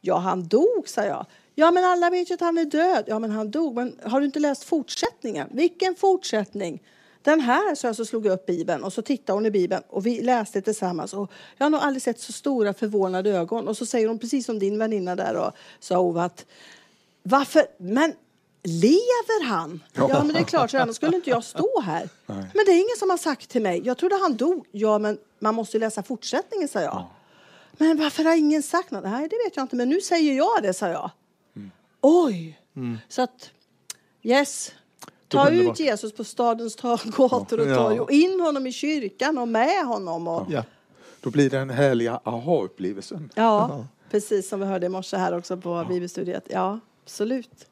Ja, 0.00 0.18
han 0.18 0.48
dog, 0.48 0.82
sa 0.88 1.04
jag. 1.04 1.26
Ja, 1.54 1.70
men 1.70 1.84
alla 1.84 2.10
vet 2.10 2.30
ju 2.30 2.34
att 2.34 2.40
han 2.40 2.58
är 2.58 2.64
död. 2.64 3.04
Ja, 3.06 3.18
men 3.18 3.30
han 3.30 3.50
dog. 3.50 3.74
Men 3.74 3.98
har 4.02 4.20
du 4.20 4.26
inte 4.26 4.38
läst 4.38 4.64
fortsättningen? 4.64 5.48
Vilken 5.52 5.94
fortsättning? 5.94 6.82
Den 7.24 7.40
här, 7.40 7.74
så 7.74 7.86
jag, 7.86 7.96
så 7.96 8.04
slog 8.04 8.26
jag 8.26 8.32
upp 8.32 8.46
Bibeln 8.46 8.84
och 8.84 8.92
så 8.92 9.02
tittade 9.02 9.36
hon 9.36 9.46
i 9.46 9.50
Bibeln 9.50 9.82
och 9.88 10.06
vi 10.06 10.22
läste 10.22 10.60
tillsammans. 10.60 11.14
Och 11.14 11.30
jag 11.56 11.64
har 11.64 11.70
nog 11.70 11.80
aldrig 11.80 12.02
sett 12.02 12.20
så 12.20 12.32
stora 12.32 12.74
förvånade 12.74 13.30
ögon. 13.30 13.68
Och 13.68 13.76
så 13.76 13.86
säger 13.86 14.08
hon, 14.08 14.18
precis 14.18 14.46
som 14.46 14.58
din 14.58 14.78
väninna 14.78 15.16
där, 15.16 15.34
och 15.36 15.52
sa 15.80 15.98
Ove, 15.98 16.22
att 16.22 16.46
varför, 17.22 17.66
men 17.78 18.12
lever 18.62 19.44
han? 19.44 19.82
Ja, 19.94 20.08
men 20.08 20.28
det 20.28 20.38
är 20.38 20.44
klart, 20.44 20.70
så 20.70 20.78
annars 20.78 20.96
skulle 20.96 21.16
inte 21.16 21.30
jag 21.30 21.44
stå 21.44 21.80
här. 21.80 22.08
Men 22.26 22.64
det 22.66 22.72
är 22.72 22.76
ingen 22.76 22.96
som 22.98 23.10
har 23.10 23.16
sagt 23.16 23.48
till 23.50 23.62
mig, 23.62 23.82
jag 23.84 23.98
trodde 23.98 24.18
han 24.22 24.36
dog. 24.36 24.66
Ja, 24.70 24.98
men 24.98 25.18
man 25.38 25.54
måste 25.54 25.78
läsa 25.78 26.02
fortsättningen, 26.02 26.68
sa 26.68 26.80
jag. 26.80 27.06
Men 27.72 27.96
varför 27.98 28.24
har 28.24 28.36
ingen 28.36 28.62
sagt 28.62 28.90
något? 28.90 29.04
Nej, 29.04 29.28
det 29.28 29.36
vet 29.44 29.56
jag 29.56 29.64
inte, 29.64 29.76
men 29.76 29.88
nu 29.88 30.00
säger 30.00 30.34
jag 30.34 30.62
det, 30.62 30.74
sa 30.74 30.88
jag. 30.88 31.10
Oj! 32.00 32.60
Så 33.08 33.22
att, 33.22 33.50
yes. 34.22 34.72
Ta 35.34 35.50
ut 35.50 35.80
Jesus 35.80 36.12
på 36.12 36.24
stadens 36.24 36.76
ta- 36.76 36.98
gator 37.16 37.60
och 37.60 37.66
Ja. 37.66 37.74
torg 37.76 38.00
och 38.00 38.10
in 38.10 38.40
honom 38.40 38.66
i 38.66 38.72
kyrkan 38.72 39.38
och 39.38 39.48
med 39.48 39.86
honom. 39.86 40.28
Och, 40.28 40.46
Ja. 40.50 40.64
Då 41.20 41.30
blir 41.30 41.50
det 41.50 41.58
den 41.58 41.70
härliga 41.70 42.20
aha-upplevelsen. 42.24 43.30
ja, 43.34 43.86
precis 44.10 44.48
som 44.48 44.60
vi 44.60 44.66
hörde 44.66 44.86
i 44.86 44.88
morse 44.88 45.16
här 45.16 45.36
också 45.38 45.56
på 45.56 45.86
bibelstudiet. 45.88 46.44
Ja, 46.50 46.80
absolut. 47.04 47.66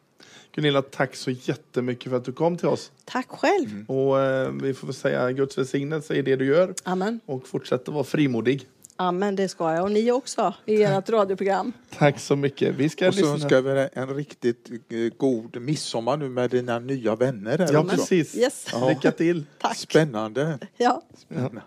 Gunilla, 0.55 0.83
tack 0.83 1.17
så 1.17 1.31
jättemycket 1.31 2.11
för 2.11 2.17
att 2.17 2.25
du 2.25 2.33
kom 2.33 2.57
till 2.57 2.69
oss. 2.69 2.91
Tack 3.05 3.27
själv. 3.29 3.85
Och 3.91 4.21
eh, 4.21 4.51
vi 4.63 4.75
får 4.75 4.93
säga 4.93 5.33
Guds 5.33 5.59
välsignelse 5.59 6.15
i 6.15 6.23
det 6.23 6.37
du 6.37 6.47
gör. 6.47 6.75
Amen. 6.85 7.21
Och 7.27 7.49
fortsätt 7.49 7.89
att 7.89 7.95
vara 7.95 8.05
frimodig. 8.05 8.67
Amen, 9.09 9.37
det 9.37 9.49
ska 9.49 9.75
jag. 9.75 9.85
Och 9.85 9.91
ni 9.93 10.13
också 10.13 10.55
i 10.67 10.83
ert 10.83 11.09
radioprogram. 11.11 11.73
Tack 11.99 12.19
så 12.21 12.37
mycket. 12.37 12.75
Vi 12.75 12.89
ska 12.89 13.09
Och 13.09 13.15
så 13.15 13.33
önskar 13.33 13.61
vi 13.63 13.89
en 13.93 14.15
riktigt 14.15 14.71
eh, 14.71 14.99
god 15.17 15.61
midsommar 15.63 16.17
nu 16.17 16.29
med 16.29 16.51
dina 16.51 16.79
nya 16.79 17.17
vänner 17.17 17.59
där 17.59 17.73
Ja, 17.73 17.79
också. 17.81 17.97
precis. 17.97 18.35
Yes. 18.37 18.67
Lycka 18.89 19.11
till. 19.13 19.45
Tack. 19.61 19.77
Spännande. 19.77 20.59
Ja, 20.77 21.03
Spännande. 21.19 21.63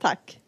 tack. 0.00 0.40